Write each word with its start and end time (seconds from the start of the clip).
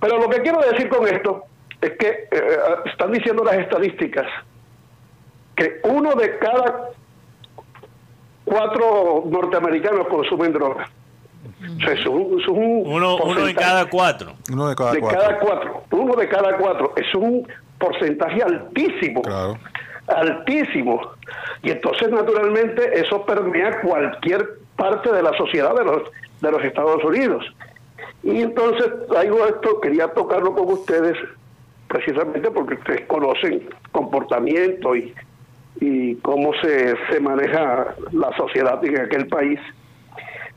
Pero 0.00 0.18
lo 0.18 0.28
que 0.28 0.40
quiero 0.40 0.60
decir 0.60 0.88
con 0.88 1.06
esto 1.06 1.44
es 1.80 1.92
que 1.98 2.08
eh, 2.08 2.28
eh, 2.32 2.58
están 2.86 3.12
diciendo 3.12 3.44
las 3.44 3.56
estadísticas 3.56 4.26
que 5.54 5.80
uno 5.84 6.14
de 6.14 6.38
cada 6.38 6.90
cuatro 8.44 9.24
norteamericanos 9.26 10.06
consumen 10.08 10.52
drogas. 10.52 10.88
uno, 12.48 13.16
uno 13.16 13.44
de 13.44 13.54
cada 13.54 13.86
cuatro. 13.86 14.34
Uno 14.52 14.68
de 14.68 14.74
cada, 14.76 15.38
cuatro. 15.38 15.82
Uno 15.90 16.14
de 16.14 16.28
cada 16.28 16.56
cuatro. 16.56 16.92
Es 16.96 17.14
un 17.14 17.46
porcentaje 17.78 18.42
altísimo. 18.42 19.22
Altísimo. 20.08 21.00
Y 21.62 21.70
entonces, 21.70 22.10
naturalmente, 22.10 23.00
eso 23.00 23.24
permea 23.24 23.80
cualquier 23.80 24.58
parte 24.76 25.10
de 25.10 25.22
la 25.22 25.36
sociedad 25.36 25.74
de 25.74 25.84
los, 25.84 26.02
de 26.40 26.50
los 26.50 26.62
Estados 26.62 27.02
Unidos. 27.02 27.44
Y 28.22 28.42
entonces 28.42 28.86
traigo 29.08 29.46
esto, 29.46 29.80
quería 29.80 30.08
tocarlo 30.08 30.54
con 30.54 30.72
ustedes, 30.72 31.16
precisamente 31.88 32.50
porque 32.50 32.74
ustedes 32.74 33.06
conocen 33.06 33.68
comportamiento 33.92 34.96
y, 34.96 35.14
y 35.80 36.16
cómo 36.16 36.52
se, 36.62 36.94
se 37.10 37.20
maneja 37.20 37.94
la 38.12 38.36
sociedad 38.36 38.84
en 38.84 39.00
aquel 39.00 39.26
país. 39.28 39.60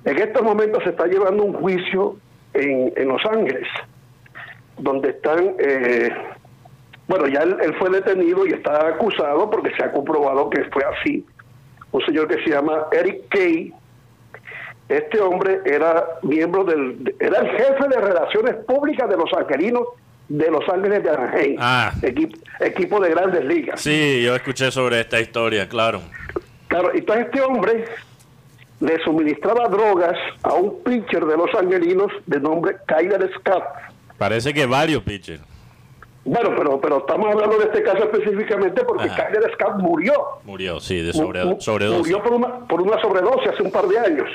En 0.06 0.18
estos 0.18 0.42
momentos 0.42 0.84
se 0.84 0.92
está 0.92 1.06
llevando 1.08 1.44
un 1.44 1.54
juicio 1.54 2.16
en, 2.54 2.94
en 2.96 3.08
Los 3.08 3.24
Ángeles, 3.26 3.68
donde 4.78 5.10
están, 5.10 5.56
eh, 5.60 6.10
bueno, 7.08 7.28
ya 7.28 7.42
él, 7.42 7.76
fue 7.78 7.90
detenido 7.90 8.46
y 8.48 8.52
está 8.52 8.88
acusado 8.88 9.50
porque 9.50 9.72
se 9.76 9.84
ha 9.84 9.92
comprobado 9.92 10.50
que 10.50 10.64
fue 10.66 10.84
así. 10.84 11.26
Un 11.92 12.06
señor 12.06 12.28
que 12.28 12.42
se 12.44 12.52
llama 12.52 12.86
Eric 12.92 13.28
Kay, 13.30 13.74
este 14.90 15.22
hombre 15.22 15.62
era 15.66 16.04
miembro 16.24 16.64
del, 16.64 17.16
era 17.20 17.40
el 17.40 17.50
jefe 17.52 17.88
de 17.88 18.02
relaciones 18.02 18.56
públicas 18.66 19.08
de 19.08 19.16
los 19.16 19.32
angelinos 19.34 19.84
de 20.28 20.52
Los 20.52 20.68
Ángeles 20.70 21.04
de 21.04 21.10
Anaheim, 21.10 21.56
ah. 21.60 21.92
equipo, 22.60 23.00
de 23.00 23.10
grandes 23.10 23.44
ligas. 23.46 23.82
Sí, 23.82 24.22
yo 24.24 24.36
escuché 24.36 24.72
sobre 24.72 25.00
esta 25.02 25.20
historia, 25.20 25.68
claro. 25.68 26.02
Claro, 26.68 26.92
entonces 26.94 27.26
este 27.26 27.42
hombre 27.42 27.86
le 28.80 29.04
suministraba 29.04 29.68
drogas 29.68 30.16
a 30.44 30.54
un 30.54 30.84
pitcher 30.84 31.26
de 31.26 31.36
los 31.36 31.54
angelinos 31.56 32.12
de 32.28 32.40
nombre 32.40 32.78
Kyler 32.88 33.30
Scott. 33.40 33.64
Parece 34.18 34.54
que 34.54 34.66
varios 34.66 35.02
pitchers. 35.04 35.42
Bueno, 36.26 36.52
pero 36.56 36.80
pero 36.82 36.98
estamos 37.00 37.34
hablando 37.34 37.58
de 37.58 37.66
este 37.66 37.82
caso 37.82 38.04
específicamente 38.04 38.84
porque 38.84 39.08
Kyler 39.08 39.52
Scott 39.54 39.78
murió. 39.78 40.14
Murió, 40.44 40.80
sí, 40.80 41.02
de 41.02 41.14
sobredosis. 41.14 41.68
Murió 41.98 42.22
por 42.22 42.34
una, 42.34 42.60
por 42.68 42.82
una 42.82 43.02
sobredosis 43.02 43.50
hace 43.50 43.64
un 43.64 43.72
par 43.72 43.88
de 43.88 44.00
años. 44.00 44.30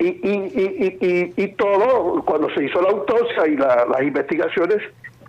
Y, 0.00 0.06
y, 0.06 0.96
y, 1.00 1.34
y, 1.36 1.48
todo, 1.54 2.22
cuando 2.24 2.48
se 2.54 2.64
hizo 2.64 2.80
la 2.80 2.90
autopsia 2.90 3.48
y 3.48 3.56
las 3.56 4.00
investigaciones, 4.00 4.80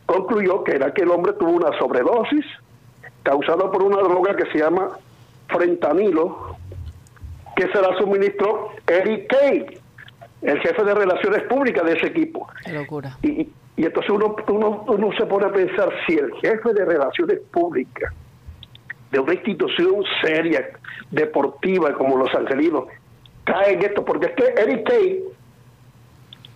concluyó 0.05 0.63
que 0.63 0.73
era 0.73 0.93
que 0.93 1.01
el 1.01 1.09
hombre 1.09 1.33
tuvo 1.33 1.51
una 1.51 1.77
sobredosis 1.79 2.45
causada 3.23 3.69
por 3.71 3.83
una 3.83 3.97
droga 3.97 4.35
que 4.35 4.45
se 4.51 4.59
llama 4.59 4.89
frentanilo, 5.47 6.55
que 7.55 7.67
se 7.67 7.81
la 7.81 7.97
suministró 7.97 8.69
Eric 8.87 9.27
Kay, 9.27 9.65
el 10.41 10.59
jefe 10.61 10.83
de 10.83 10.93
relaciones 10.93 11.43
públicas 11.43 11.83
de 11.85 11.93
ese 11.93 12.07
equipo. 12.07 12.47
Qué 12.63 12.71
locura. 12.71 13.17
Y, 13.23 13.49
y 13.79 13.85
entonces 13.85 14.11
uno, 14.11 14.35
uno, 14.49 14.83
uno 14.89 15.09
se 15.17 15.25
pone 15.25 15.45
a 15.45 15.53
pensar 15.53 15.89
si 16.05 16.15
el 16.15 16.33
jefe 16.41 16.73
de 16.73 16.83
relaciones 16.83 17.39
públicas 17.49 18.13
de 19.09 19.19
una 19.19 19.33
institución 19.33 20.03
seria, 20.21 20.67
deportiva 21.09 21.93
como 21.93 22.17
los 22.17 22.35
angelinos, 22.35 22.83
cae 23.45 23.75
en 23.75 23.83
esto, 23.83 24.03
porque 24.03 24.25
es 24.25 24.33
que 24.33 24.61
Eric 24.61 24.85
Kay 24.85 25.23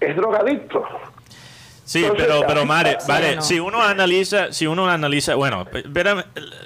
es 0.01 0.15
drogadicto. 0.17 0.83
Sí, 1.85 2.05
pero, 2.17 2.41
pero 2.45 2.65
Mare, 2.65 2.97
vale, 3.07 3.41
si 3.41 3.57
uno 3.57 3.81
analiza, 3.81 4.51
si 4.51 4.67
uno 4.67 4.89
analiza, 4.89 5.35
bueno, 5.35 5.65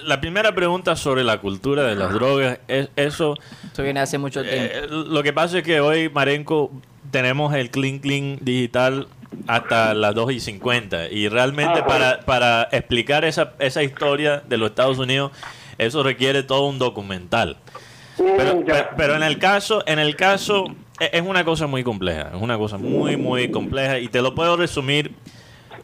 la 0.05 0.19
primera 0.19 0.55
pregunta 0.55 0.95
sobre 0.95 1.23
la 1.23 1.39
cultura 1.39 1.83
de 1.83 1.93
las 1.93 2.11
drogas, 2.11 2.61
es, 2.67 2.89
eso... 2.95 3.35
Eso 3.71 3.83
viene 3.83 3.99
hace 3.99 4.17
mucho 4.17 4.41
tiempo. 4.41 4.73
Eh, 4.73 4.87
lo 4.89 5.21
que 5.21 5.33
pasa 5.33 5.59
es 5.59 5.63
que 5.63 5.81
hoy, 5.81 6.09
Marenco, 6.09 6.71
tenemos 7.11 7.53
el 7.53 7.69
Clean 7.69 7.99
Clean 7.99 8.37
digital 8.41 9.07
hasta 9.47 9.93
las 9.93 10.13
2 10.13 10.33
y 10.33 10.39
50 10.39 11.09
y 11.09 11.29
realmente 11.29 11.79
ah, 11.79 11.87
para, 11.87 12.19
para 12.21 12.63
explicar 12.71 13.25
esa, 13.25 13.53
esa 13.59 13.83
historia 13.83 14.43
de 14.47 14.57
los 14.57 14.69
Estados 14.69 14.99
Unidos, 14.99 15.31
eso 15.77 16.03
requiere 16.03 16.43
todo 16.43 16.67
un 16.67 16.79
documental. 16.79 17.57
Pero, 18.17 18.63
pero, 18.97 19.15
en 19.15 19.23
el 19.23 19.37
caso, 19.37 19.83
en 19.85 19.99
el 19.99 20.15
caso, 20.15 20.65
e, 20.99 21.11
es 21.13 21.21
una 21.21 21.45
cosa 21.45 21.67
muy 21.67 21.83
compleja, 21.83 22.31
es 22.33 22.41
una 22.41 22.57
cosa 22.57 22.77
muy, 22.77 23.15
muy 23.15 23.51
compleja 23.51 23.99
y 23.99 24.07
te 24.07 24.21
lo 24.21 24.33
puedo 24.33 24.57
resumir 24.57 25.13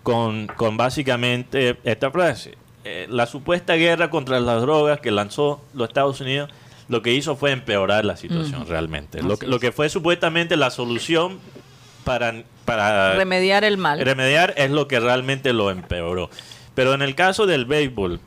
con, 0.01 0.47
con 0.47 0.75
básicamente 0.75 1.77
esta 1.83 2.09
frase. 2.09 2.57
Eh, 2.85 3.07
la 3.09 3.27
supuesta 3.27 3.75
guerra 3.75 4.09
contra 4.09 4.39
las 4.39 4.61
drogas 4.61 4.99
que 4.99 5.11
lanzó 5.11 5.61
los 5.73 5.87
Estados 5.87 6.19
Unidos 6.19 6.49
lo 6.89 7.01
que 7.01 7.13
hizo 7.13 7.35
fue 7.37 7.51
empeorar 7.51 8.03
la 8.03 8.17
situación 8.17 8.67
realmente. 8.67 9.21
Lo, 9.21 9.37
lo, 9.41 9.59
que 9.59 9.71
fue 9.71 9.87
supuestamente 9.87 10.57
la 10.57 10.69
solución 10.69 11.39
para, 12.03 12.43
para 12.65 13.13
remediar 13.15 13.63
el 13.63 13.77
mal. 13.77 13.99
Remediar 13.99 14.53
es 14.57 14.71
lo 14.71 14.87
que 14.87 14.99
realmente 14.99 15.53
lo 15.53 15.71
empeoró. 15.71 16.29
Pero 16.75 16.93
en 16.93 17.01
el 17.01 17.15
caso 17.15 17.45
del 17.45 17.65
béisbol, 17.65 18.19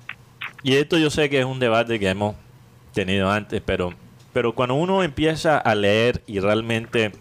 y 0.63 0.75
esto 0.75 0.99
yo 0.99 1.11
sé 1.11 1.29
que 1.31 1.41
es 1.41 1.45
un 1.45 1.59
debate 1.59 1.99
que 1.99 2.09
hemos 2.09 2.37
tenido 2.93 3.31
antes, 3.31 3.63
pero, 3.65 3.93
pero 4.33 4.55
cuando 4.55 4.75
uno 4.75 5.03
empieza 5.03 5.59
a 5.59 5.75
leer 5.75 6.23
y 6.27 6.41
realmente 6.41 7.13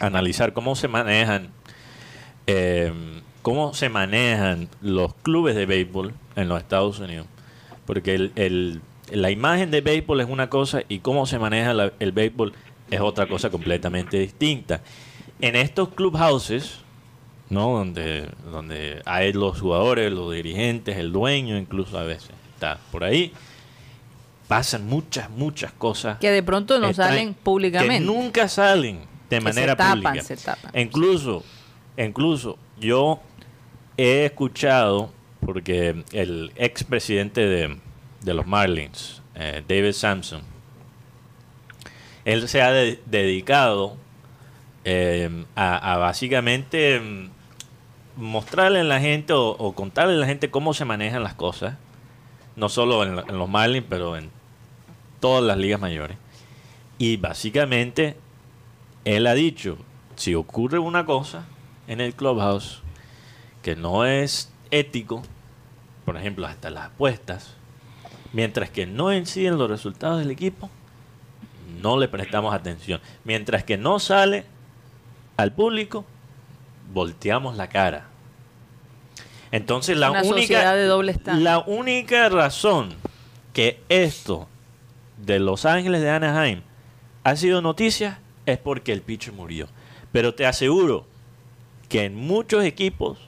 analizar 0.00 0.52
cómo 0.52 0.76
se 0.76 0.88
manejan, 0.88 1.50
eh, 2.46 2.92
cómo 3.42 3.74
se 3.74 3.88
manejan 3.88 4.68
los 4.80 5.14
clubes 5.14 5.54
de 5.54 5.66
béisbol 5.66 6.14
en 6.36 6.48
los 6.48 6.60
Estados 6.60 6.98
Unidos, 6.98 7.26
porque 7.86 8.14
el, 8.14 8.80
la 9.10 9.30
imagen 9.30 9.70
de 9.70 9.80
béisbol 9.80 10.20
es 10.20 10.28
una 10.28 10.48
cosa 10.48 10.82
y 10.88 10.98
cómo 10.98 11.26
se 11.26 11.38
maneja 11.38 11.92
el 11.98 12.12
béisbol 12.12 12.52
es 12.90 13.00
otra 13.00 13.26
cosa 13.26 13.50
completamente 13.50 14.18
distinta. 14.18 14.80
En 15.40 15.56
estos 15.56 15.90
clubhouses, 15.90 16.78
¿no? 17.50 17.76
Donde, 17.76 18.30
donde 18.50 19.02
hay 19.04 19.32
los 19.32 19.60
jugadores, 19.60 20.12
los 20.12 20.32
dirigentes, 20.32 20.96
el 20.96 21.12
dueño 21.12 21.56
incluso 21.58 21.98
a 21.98 22.04
veces 22.04 22.30
está 22.54 22.78
por 22.90 23.04
ahí 23.04 23.32
pasan 24.48 24.86
muchas, 24.86 25.30
muchas 25.30 25.72
cosas. 25.72 26.18
Que 26.18 26.30
de 26.30 26.42
pronto 26.42 26.78
no 26.78 26.92
salen 26.92 27.34
públicamente. 27.34 27.98
Que 27.98 28.00
nunca 28.04 28.48
salen 28.48 29.00
de 29.30 29.40
manera 29.40 29.76
pública. 29.76 30.22
Incluso, 30.74 31.42
incluso 31.96 32.58
yo 32.78 33.20
he 33.96 34.26
escuchado, 34.26 35.12
porque 35.40 36.04
el 36.12 36.52
expresidente 36.56 37.40
de, 37.40 37.78
de 38.22 38.34
los 38.34 38.46
Marlins, 38.46 39.22
eh, 39.34 39.62
David 39.66 39.92
Sampson, 39.92 40.42
él 42.24 42.48
se 42.48 42.62
ha 42.62 42.70
dedicado 42.70 43.96
eh, 44.84 45.44
a, 45.56 45.96
básicamente 45.96 47.00
mm, 47.00 47.30
mostrarle 48.16 48.80
a 48.80 48.84
la 48.84 49.00
gente 49.00 49.32
o, 49.32 49.72
contarle 49.74 50.14
a 50.14 50.18
la 50.18 50.26
gente 50.26 50.50
cómo 50.50 50.74
se 50.74 50.84
manejan 50.84 51.22
las 51.22 51.34
cosas, 51.34 51.76
no 52.56 52.68
solo 52.68 53.02
en 53.02 53.38
los 53.38 53.48
Marlins, 53.48 53.86
pero 53.88 54.16
en 54.16 54.30
todas 55.20 55.42
las 55.42 55.56
ligas 55.56 55.80
mayores. 55.80 56.16
Y 56.98 57.16
básicamente, 57.16 58.16
él 59.04 59.26
ha 59.26 59.34
dicho, 59.34 59.78
si 60.16 60.34
ocurre 60.34 60.78
una 60.78 61.04
cosa 61.04 61.46
en 61.88 62.00
el 62.00 62.14
clubhouse 62.14 62.82
que 63.62 63.74
no 63.74 64.04
es 64.04 64.52
ético, 64.70 65.22
por 66.04 66.16
ejemplo, 66.16 66.46
hasta 66.46 66.70
las 66.70 66.86
apuestas, 66.86 67.54
mientras 68.32 68.70
que 68.70 68.86
no 68.86 69.12
inciden 69.12 69.58
los 69.58 69.70
resultados 69.70 70.18
del 70.18 70.30
equipo, 70.30 70.70
no 71.80 71.98
le 71.98 72.08
prestamos 72.08 72.54
atención. 72.54 73.00
Mientras 73.24 73.64
que 73.64 73.76
no 73.76 73.98
sale 73.98 74.44
al 75.36 75.52
público, 75.52 76.04
volteamos 76.92 77.56
la 77.56 77.68
cara. 77.68 78.08
Entonces 79.50 79.96
la 79.96 80.10
única, 80.10 80.74
la 81.36 81.58
única 81.60 82.28
razón 82.28 82.94
que 83.52 83.80
esto 83.88 84.48
de 85.18 85.38
Los 85.38 85.64
Ángeles 85.64 86.02
de 86.02 86.10
Anaheim 86.10 86.62
ha 87.22 87.36
sido 87.36 87.62
noticia 87.62 88.18
es 88.46 88.58
porque 88.58 88.92
el 88.92 89.00
pitcher 89.00 89.32
murió. 89.32 89.68
Pero 90.12 90.34
te 90.34 90.46
aseguro 90.46 91.06
que 91.88 92.04
en 92.04 92.16
muchos 92.16 92.64
equipos 92.64 93.18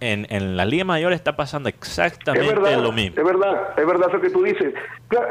en, 0.00 0.26
en 0.30 0.56
la 0.56 0.64
Liga 0.64 0.84
Mayor 0.84 1.12
está 1.12 1.36
pasando 1.36 1.68
exactamente 1.68 2.54
lo 2.76 2.92
mismo. 2.92 3.16
Es 3.16 3.24
verdad, 3.24 3.70
es 3.76 3.86
verdad 3.86 4.08
eso 4.10 4.20
que 4.20 4.30
tú 4.30 4.42
dices. 4.42 4.74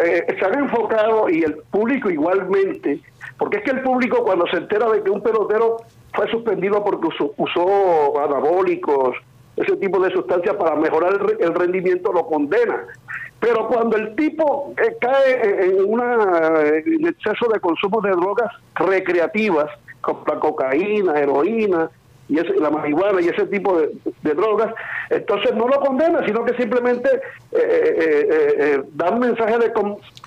Eh, 0.03 0.35
se 0.39 0.45
han 0.45 0.59
enfocado 0.59 1.29
y 1.29 1.43
el 1.43 1.55
público 1.69 2.09
igualmente, 2.09 2.99
porque 3.37 3.57
es 3.57 3.63
que 3.63 3.71
el 3.71 3.81
público 3.81 4.23
cuando 4.23 4.47
se 4.47 4.57
entera 4.57 4.89
de 4.89 5.03
que 5.03 5.09
un 5.09 5.21
pelotero 5.21 5.77
fue 6.13 6.29
suspendido 6.31 6.83
porque 6.83 7.07
usó 7.37 8.19
anabólicos, 8.23 9.15
ese 9.55 9.75
tipo 9.77 9.99
de 9.99 10.11
sustancias 10.11 10.55
para 10.55 10.75
mejorar 10.75 11.13
el, 11.39 11.53
rendimiento 11.53 12.11
lo 12.11 12.25
condena. 12.25 12.83
Pero 13.39 13.67
cuando 13.67 13.97
el 13.97 14.15
tipo 14.15 14.73
eh, 14.77 14.95
cae 14.99 15.65
en, 15.65 15.85
una, 15.85 16.61
exceso 17.07 17.47
de 17.53 17.59
consumo 17.59 18.01
de 18.01 18.11
drogas 18.11 18.51
recreativas, 18.75 19.69
como 20.01 20.23
la 20.27 20.39
cocaína, 20.39 21.19
heroína, 21.19 21.89
y 22.27 22.35
la 22.59 22.69
marihuana 22.69 23.21
y 23.21 23.27
ese 23.27 23.45
tipo 23.47 23.77
de, 23.77 24.33
drogas, 24.33 24.73
entonces 25.09 25.53
no 25.55 25.67
lo 25.67 25.79
condena, 25.79 26.25
sino 26.25 26.43
que 26.43 26.55
simplemente 26.55 27.09
eh, 27.51 27.59
eh, 27.59 28.55
eh, 28.59 28.83
da 28.93 29.11
un 29.11 29.19
mensaje 29.19 29.57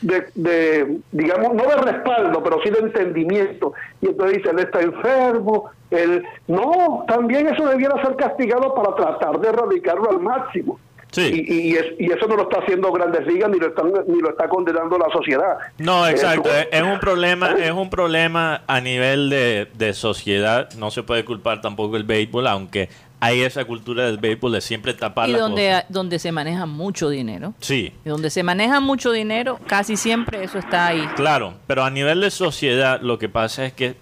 de, 0.03 0.25
de, 0.35 0.99
digamos, 1.11 1.55
no 1.55 1.63
de 1.63 1.93
respaldo, 1.93 2.43
pero 2.43 2.61
sí 2.63 2.71
de 2.71 2.79
entendimiento. 2.79 3.73
Y 4.01 4.07
entonces 4.07 4.39
dice, 4.39 4.51
él 4.51 4.59
está 4.61 4.81
enfermo, 4.81 5.71
él... 5.91 6.25
No, 6.47 7.05
también 7.09 7.49
eso 7.49 7.67
debiera 7.67 8.01
ser 8.03 8.15
castigado 8.17 8.75
para 8.75 8.95
tratar 8.95 9.41
de 9.41 9.49
erradicarlo 9.49 10.11
al 10.11 10.21
máximo. 10.21 10.79
Y, 11.17 11.71
y, 11.71 11.77
eso 11.77 12.27
no 12.29 12.37
lo 12.37 12.43
está 12.43 12.59
haciendo 12.59 12.93
Grandes 12.93 13.27
Ligas 13.27 13.51
ni 13.51 13.59
lo 13.59 13.69
están 13.69 13.93
ni 14.07 14.21
lo 14.21 14.31
está 14.31 14.49
condenando 14.49 14.99
la 14.99 15.09
sociedad. 15.11 15.57
No, 15.79 16.07
exacto. 16.07 16.51
es, 16.71 16.83
un 16.83 17.01
problema, 17.01 17.53
¿Eh? 17.53 17.67
es 17.67 17.73
un 17.73 17.89
problema 17.89 18.63
a 18.67 18.81
nivel 18.81 19.31
de, 19.31 19.69
de, 19.75 19.95
sociedad. 19.95 20.71
No 20.75 20.91
se 20.91 21.03
puede 21.03 21.25
culpar 21.25 21.61
tampoco 21.61 21.97
el 21.97 22.05
béisbol, 22.05 22.47
aunque 22.47 22.91
hay 23.21 23.43
esa 23.43 23.65
cultura 23.65 24.07
del 24.07 24.19
béisbol 24.19 24.53
de 24.53 24.61
siempre 24.61 24.95
tapar 24.95 25.29
y 25.29 25.33
donde 25.33 25.85
donde 25.89 26.19
se 26.19 26.31
maneja 26.33 26.67
mucho 26.67 27.09
dinero. 27.09 27.55
Sí. 27.61 27.93
Y 28.05 28.09
donde 28.09 28.31
se 28.31 28.43
maneja 28.43 28.81
mucho 28.81 29.11
dinero, 29.11 29.59
casi 29.67 29.97
siempre 29.97 30.45
eso 30.45 30.59
está 30.59 30.89
ahí. 30.89 31.05
Claro, 31.17 31.55
pero 31.67 31.85
a 31.85 31.91
nivel 31.91 32.21
de 32.21 32.31
sociedad 32.31 33.01
lo 33.01 33.19
que 33.19 33.29
pasa 33.29 33.67
es 33.67 33.73
que, 33.73 33.97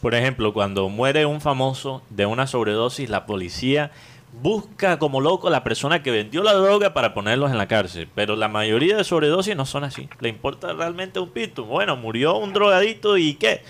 por 0.00 0.14
ejemplo, 0.14 0.52
cuando 0.52 0.88
muere 0.88 1.26
un 1.26 1.40
famoso 1.40 2.02
de 2.08 2.26
una 2.26 2.46
sobredosis, 2.46 3.10
la 3.10 3.26
policía 3.26 3.90
busca 4.42 4.98
como 4.98 5.20
loco 5.20 5.48
a 5.48 5.50
la 5.50 5.64
persona 5.64 6.02
que 6.02 6.10
vendió 6.10 6.42
la 6.42 6.52
droga 6.54 6.94
para 6.94 7.14
ponerlos 7.14 7.50
en 7.50 7.58
la 7.58 7.68
cárcel. 7.68 8.08
Pero 8.14 8.36
la 8.36 8.48
mayoría 8.48 8.96
de 8.96 9.04
sobredosis 9.04 9.56
no 9.56 9.66
son 9.66 9.84
así. 9.84 10.08
Le 10.20 10.28
importa 10.28 10.72
realmente 10.72 11.18
un 11.20 11.30
pito. 11.30 11.64
Bueno, 11.64 11.96
murió 11.96 12.36
un 12.36 12.52
drogadito 12.52 13.16
y 13.16 13.34
qué. 13.34 13.62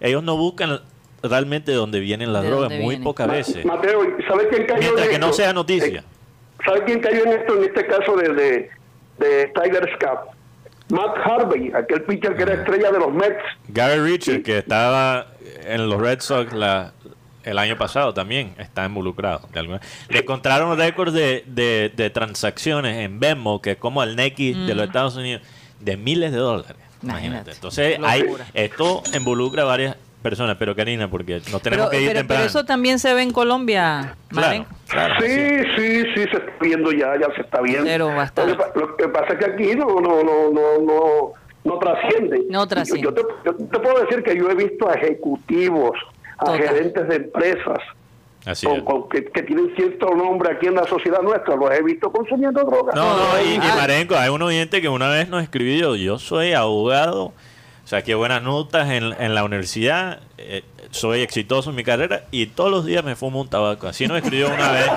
Ellos 0.00 0.22
no 0.22 0.36
buscan 0.36 0.80
realmente 1.22 1.72
de 1.72 1.76
dónde 1.76 2.00
vienen 2.00 2.32
las 2.32 2.44
drogas 2.44 2.70
muy 2.72 2.96
pocas 2.98 3.28
veces. 3.28 3.64
Mateo, 3.64 4.00
¿sabes 4.28 4.48
quién 4.50 4.66
cayó 4.66 4.80
Mientras 4.80 5.06
en 5.06 5.12
que 5.12 5.18
no 5.18 5.32
sea 5.32 5.52
noticia. 5.52 6.00
Eh, 6.00 6.64
¿Sabes 6.64 6.82
quién 6.86 7.00
cayó 7.00 7.24
en 7.24 7.32
esto 7.32 7.56
en 7.56 7.64
este 7.64 7.86
caso 7.86 8.16
de, 8.16 8.28
de, 8.34 8.70
de 9.18 9.52
Tiger 9.54 9.98
Cup? 9.98 10.38
Matt 10.90 11.18
Harvey, 11.18 11.70
aquel 11.74 12.02
pitcher 12.02 12.34
que 12.34 12.42
era 12.42 12.54
estrella 12.54 12.90
de 12.90 12.98
los 12.98 13.12
Mets. 13.12 13.42
Gary 13.68 14.00
Richard, 14.00 14.42
que 14.42 14.58
estaba 14.58 15.26
en 15.66 15.88
los 15.88 16.00
Red 16.00 16.20
Sox 16.20 16.52
la, 16.52 16.92
el 17.44 17.58
año 17.58 17.76
pasado 17.76 18.12
también 18.14 18.54
está 18.58 18.84
involucrado. 18.84 19.48
De 19.52 19.60
alguna... 19.60 19.80
Le 20.08 20.20
encontraron 20.20 20.76
récords 20.76 21.12
de, 21.12 21.44
de, 21.46 22.10
transacciones 22.10 22.98
en 22.98 23.20
Venmo, 23.20 23.62
que 23.62 23.72
es 23.72 23.76
como 23.76 24.02
el 24.02 24.16
Neki 24.16 24.54
de 24.54 24.74
los 24.74 24.86
Estados 24.86 25.16
Unidos, 25.16 25.42
de 25.80 25.96
miles 25.96 26.32
de 26.32 26.38
dólares. 26.38 26.76
Imagínate. 27.02 27.52
Entonces, 27.52 27.98
hay, 28.02 28.24
esto 28.54 29.02
involucra 29.14 29.62
a 29.62 29.66
varias 29.66 29.96
personas, 30.22 30.56
pero 30.58 30.74
Karina, 30.74 31.08
porque 31.08 31.40
nos 31.50 31.62
tenemos 31.62 31.90
que 31.90 32.00
ir 32.00 32.08
pero, 32.08 32.20
temprano. 32.20 32.40
Pero 32.40 32.46
eso 32.46 32.64
también 32.64 32.98
se 32.98 33.14
ve 33.14 33.22
en 33.22 33.32
Colombia, 33.32 34.16
claro, 34.28 34.66
sí, 35.20 35.58
sí, 35.76 36.02
sí, 36.14 36.24
se 36.24 36.36
está 36.36 36.52
viendo 36.60 36.90
ya, 36.92 37.18
ya 37.18 37.32
se 37.34 37.42
está 37.42 37.60
viendo. 37.60 37.84
Pero 37.84 38.10
lo, 38.10 38.96
que, 38.96 39.08
pasa 39.08 39.34
es 39.34 39.38
que 39.38 39.44
aquí 39.52 39.76
no, 39.76 39.86
no, 40.00 40.22
no, 40.22 40.50
no, 40.50 40.78
no, 40.80 41.32
no 41.64 41.78
trasciende. 41.78 42.44
No 42.50 42.66
trasciende. 42.66 43.02
Yo, 43.02 43.14
te, 43.14 43.22
yo, 43.44 43.54
te, 43.54 43.78
puedo 43.78 44.00
decir 44.04 44.22
que 44.22 44.36
yo 44.36 44.50
he 44.50 44.54
visto 44.54 44.88
a 44.88 44.94
ejecutivos 44.94 45.92
a 46.38 46.56
gerentes 46.56 47.08
de 47.08 47.16
empresas 47.16 47.78
que, 49.10 49.42
tienen 49.42 49.74
cierto 49.76 50.14
nombre 50.14 50.52
aquí 50.52 50.66
en 50.66 50.74
la 50.74 50.84
sociedad 50.84 51.20
nuestra, 51.20 51.56
los 51.56 51.70
he 51.70 51.82
visto 51.82 52.10
consumiendo 52.10 52.62
drogas. 52.62 52.94
No, 52.94 53.16
no, 53.16 53.42
y, 53.42 53.58
Marenco, 53.58 54.16
hay 54.16 54.30
un 54.30 54.40
oyente 54.40 54.80
que 54.80 54.88
una 54.88 55.08
vez 55.08 55.28
nos 55.28 55.42
escribió, 55.42 55.96
yo 55.96 56.18
soy 56.18 56.52
abogado, 56.52 57.32
o 57.88 57.90
sea, 57.90 58.02
que 58.02 58.14
buenas 58.14 58.42
notas 58.42 58.90
en, 58.90 59.14
en 59.18 59.34
la 59.34 59.44
universidad, 59.44 60.20
eh, 60.36 60.62
soy 60.90 61.22
exitoso 61.22 61.70
en 61.70 61.76
mi 61.76 61.84
carrera 61.84 62.24
y 62.30 62.48
todos 62.48 62.70
los 62.70 62.84
días 62.84 63.02
me 63.02 63.16
fumo 63.16 63.40
un 63.40 63.48
tabaco. 63.48 63.88
Así 63.88 64.06
nos 64.06 64.18
escribió 64.18 64.48
una 64.48 64.72
vez. 64.72 64.90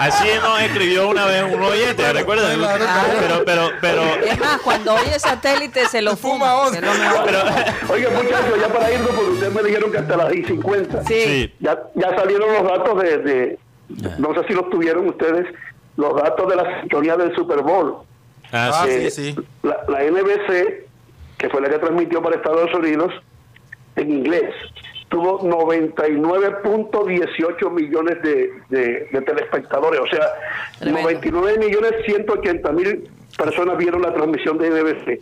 Así 0.00 0.26
nos 0.42 0.60
escribió 0.60 1.08
una 1.08 1.24
vez 1.26 1.44
un 1.54 1.62
oyente, 1.62 2.12
¿recuerdas? 2.12 2.52
Pero, 3.20 3.44
pero, 3.44 3.70
pero. 3.80 4.02
Es 4.24 4.40
más, 4.40 4.60
cuando 4.62 4.94
oye 4.94 5.16
satélite 5.20 5.86
se 5.86 6.02
lo 6.02 6.16
fuma. 6.16 6.52
pero, 6.72 6.88
Oiga, 7.90 8.10
muchachos, 8.10 8.60
ya 8.60 8.72
para 8.72 8.92
irnos, 8.92 9.10
porque 9.10 9.30
ustedes 9.30 9.54
me 9.54 9.62
dijeron 9.62 9.92
que 9.92 9.98
hasta 9.98 10.16
las 10.16 10.28
10 10.30 10.46
50. 10.48 11.04
Sí. 11.04 11.54
Ya, 11.60 11.78
ya 11.94 12.08
salieron 12.16 12.52
los 12.54 12.64
datos 12.64 13.02
de, 13.02 13.18
de. 13.18 13.58
No 14.18 14.34
sé 14.34 14.40
si 14.48 14.52
los 14.52 14.68
tuvieron 14.70 15.06
ustedes, 15.10 15.46
los 15.96 16.16
datos 16.16 16.48
de 16.48 16.56
la 16.56 16.80
sintonía 16.80 17.16
del 17.16 17.32
Super 17.36 17.62
Bowl. 17.62 17.98
Ah, 18.50 18.84
sí, 18.84 19.10
sí. 19.12 19.36
La, 19.62 19.76
la 19.88 20.02
NBC, 20.02 20.85
que 21.46 21.50
fue 21.50 21.60
la 21.60 21.68
que 21.68 21.78
transmitió 21.78 22.20
para 22.20 22.34
Estados 22.34 22.74
Unidos, 22.74 23.12
en 23.94 24.10
inglés, 24.10 24.52
tuvo 25.08 25.38
99.18 25.42 27.70
millones 27.70 28.20
de, 28.20 28.50
de, 28.68 29.22
telespectadores, 29.22 30.00
o 30.00 30.08
sea, 30.08 30.26
99 30.84 31.58
millones 31.58 31.92
180 32.04 32.72
mil 32.72 33.08
personas 33.38 33.78
vieron 33.78 34.02
la 34.02 34.12
transmisión 34.12 34.58
de 34.58 34.70
NBC. 34.70 35.20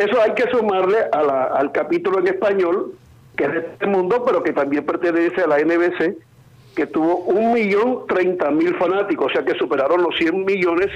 Eso 0.00 0.22
hay 0.22 0.32
que 0.32 0.50
sumarle 0.50 1.00
a 1.12 1.22
la, 1.22 1.44
al 1.44 1.70
capítulo 1.70 2.20
en 2.20 2.28
español, 2.28 2.94
que 3.36 3.44
es 3.44 3.52
de 3.52 3.58
este 3.58 3.86
mundo, 3.86 4.24
pero 4.24 4.42
que 4.42 4.54
también 4.54 4.86
pertenece 4.86 5.42
a 5.42 5.48
la 5.48 5.58
NBC, 5.58 6.16
que 6.74 6.86
tuvo 6.86 7.18
un 7.18 7.52
millón 7.52 8.06
treinta 8.06 8.50
mil 8.50 8.74
fanáticos, 8.76 9.26
o 9.26 9.30
sea 9.34 9.44
que 9.44 9.52
superaron 9.58 10.02
los 10.02 10.16
100 10.16 10.46
millones 10.46 10.88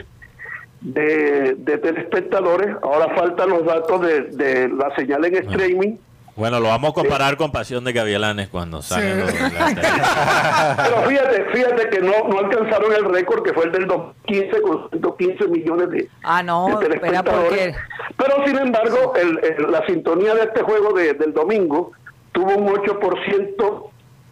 de, 0.83 1.55
de 1.57 1.79
telespectadores. 1.79 2.77
Ahora 2.83 3.15
faltan 3.15 3.51
los 3.51 3.65
datos 3.65 4.01
de, 4.01 4.23
de 4.23 4.69
la 4.69 4.95
señal 4.97 5.25
en 5.25 5.37
streaming. 5.37 5.97
Bueno, 6.35 6.61
lo 6.61 6.69
vamos 6.69 6.93
a 6.93 6.95
comparar 6.95 7.37
con 7.37 7.53
Pasión 7.53 7.85
de 7.85 7.93
Gavialanes 7.93 8.49
cuando 8.49 8.81
salen 8.81 9.21
los, 9.21 9.33
Pero 9.35 11.03
fíjate, 11.07 11.45
fíjate 11.53 11.91
que 11.91 12.01
no, 12.01 12.27
no 12.27 12.39
alcanzaron 12.39 12.91
el 12.93 13.05
récord 13.05 13.43
que 13.43 13.53
fue 13.53 13.67
el 13.67 13.73
del 13.73 13.87
2015 13.87 14.63
con 14.63 14.89
115 14.89 15.49
millones 15.49 15.91
de, 15.91 16.09
ah, 16.23 16.43
no, 16.43 16.79
telespectadores. 16.81 17.77
Pero 18.17 18.47
sin 18.47 18.59
embargo, 18.59 19.13
el, 19.15 19.71
la 19.71 19.85
sintonía 19.87 20.35
de 20.35 20.45
este 20.45 20.63
juego 20.63 20.95
de, 20.95 21.13
del 21.13 21.35
domingo 21.35 21.93
tuvo 22.33 22.57
un 22.57 22.67
8% 22.67 23.91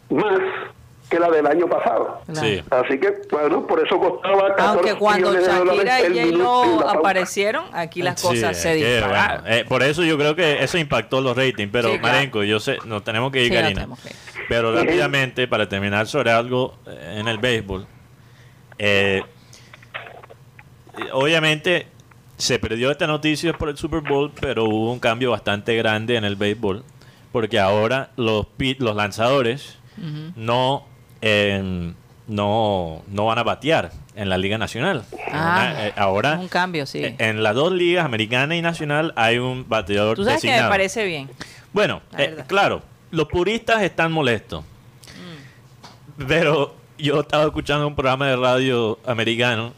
más 0.08 0.40
que 1.10 1.18
la 1.18 1.28
del 1.28 1.46
año 1.46 1.66
pasado. 1.66 2.22
Así 2.70 2.98
que, 2.98 3.22
bueno, 3.30 3.66
por 3.66 3.84
eso 3.84 3.98
costaba 3.98 4.54
14 4.54 4.62
Aunque 4.62 4.94
cuando 4.94 5.34
Shakira 5.34 6.08
y 6.08 6.32
j 6.32 6.90
aparecieron, 6.90 7.64
aquí 7.72 8.00
las 8.00 8.22
cosas 8.22 8.56
se 8.56 8.74
dispararon. 8.74 9.44
Eh, 9.46 9.64
por 9.68 9.82
eso 9.82 10.04
yo 10.04 10.16
creo 10.16 10.34
que 10.34 10.62
eso 10.62 10.78
impactó 10.78 11.20
los 11.20 11.36
ratings. 11.36 11.70
Pero, 11.70 11.98
Marenco, 11.98 12.44
yo 12.44 12.60
sé, 12.60 12.78
nos 12.86 13.04
tenemos 13.04 13.32
que 13.32 13.44
ir, 13.44 13.52
Karina. 13.52 13.88
Pero 14.48 14.74
rápidamente, 14.74 15.46
para 15.46 15.68
terminar 15.68 16.06
sobre 16.06 16.30
algo 16.30 16.76
eh, 16.86 17.18
en 17.18 17.28
el 17.28 17.38
béisbol. 17.38 17.86
Eh, 18.78 19.22
obviamente 21.12 21.86
se 22.36 22.58
perdió 22.58 22.90
esta 22.90 23.06
noticia 23.06 23.52
por 23.52 23.68
el 23.68 23.76
Super 23.76 24.00
Bowl, 24.00 24.32
pero 24.40 24.64
hubo 24.64 24.92
un 24.92 24.98
cambio 24.98 25.32
bastante 25.32 25.76
grande 25.76 26.16
en 26.16 26.24
el 26.24 26.36
béisbol. 26.36 26.84
Porque 27.32 27.58
ahora 27.58 28.10
los, 28.16 28.46
los 28.78 28.96
lanzadores 28.96 29.78
no 30.34 30.89
no, 31.22 33.02
no 33.08 33.26
van 33.26 33.38
a 33.38 33.42
batear 33.42 33.90
en 34.14 34.28
la 34.28 34.38
Liga 34.38 34.58
Nacional. 34.58 35.04
Ah, 35.32 35.74
eh, 35.78 35.92
ahora, 35.96 36.38
un 36.38 36.48
cambio, 36.48 36.86
sí. 36.86 37.04
Eh, 37.04 37.16
en 37.18 37.42
las 37.42 37.54
dos 37.54 37.72
ligas, 37.72 38.04
americana 38.04 38.56
y 38.56 38.62
nacional, 38.62 39.12
hay 39.16 39.38
un 39.38 39.68
bateador 39.68 40.16
¿Tú 40.16 40.24
sabes 40.24 40.40
que 40.42 40.50
me 40.50 40.68
parece 40.68 41.04
bien. 41.04 41.28
Bueno, 41.72 42.02
eh, 42.16 42.44
claro, 42.46 42.82
los 43.10 43.26
puristas 43.28 43.82
están 43.82 44.12
molestos. 44.12 44.62
Mm. 44.62 46.24
Pero 46.26 46.74
yo 46.98 47.20
estaba 47.20 47.44
escuchando 47.44 47.86
un 47.86 47.94
programa 47.94 48.28
de 48.28 48.36
radio 48.36 48.98
americano. 49.06 49.72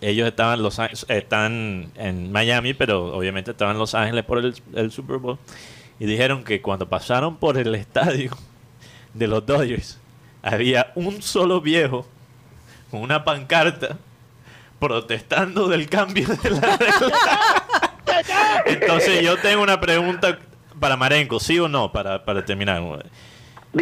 Ellos 0.00 0.26
estaban, 0.28 0.62
los, 0.62 0.78
están 1.08 1.90
en 1.96 2.32
Miami, 2.32 2.72
pero 2.72 3.14
obviamente 3.14 3.50
estaban 3.50 3.74
en 3.76 3.80
Los 3.80 3.94
Ángeles 3.94 4.24
por 4.24 4.38
el, 4.38 4.54
el 4.74 4.90
Super 4.90 5.18
Bowl. 5.18 5.38
Y 5.98 6.06
dijeron 6.06 6.44
que 6.44 6.62
cuando 6.62 6.88
pasaron 6.88 7.36
por 7.36 7.58
el 7.58 7.74
estadio 7.74 8.30
de 9.12 9.26
los 9.26 9.44
Dodgers, 9.44 9.98
había 10.42 10.92
un 10.94 11.22
solo 11.22 11.60
viejo 11.60 12.06
con 12.90 13.00
una 13.00 13.24
pancarta 13.24 13.96
protestando 14.78 15.68
del 15.68 15.88
cambio 15.88 16.26
de 16.26 16.50
la 16.50 16.76
regla. 16.76 17.16
Entonces 18.66 19.22
yo 19.22 19.38
tengo 19.38 19.62
una 19.62 19.80
pregunta 19.80 20.38
para 20.78 20.96
Marenco, 20.96 21.38
¿sí 21.38 21.58
o 21.58 21.68
no? 21.68 21.92
Para, 21.92 22.24
para 22.24 22.44
terminar. 22.44 22.82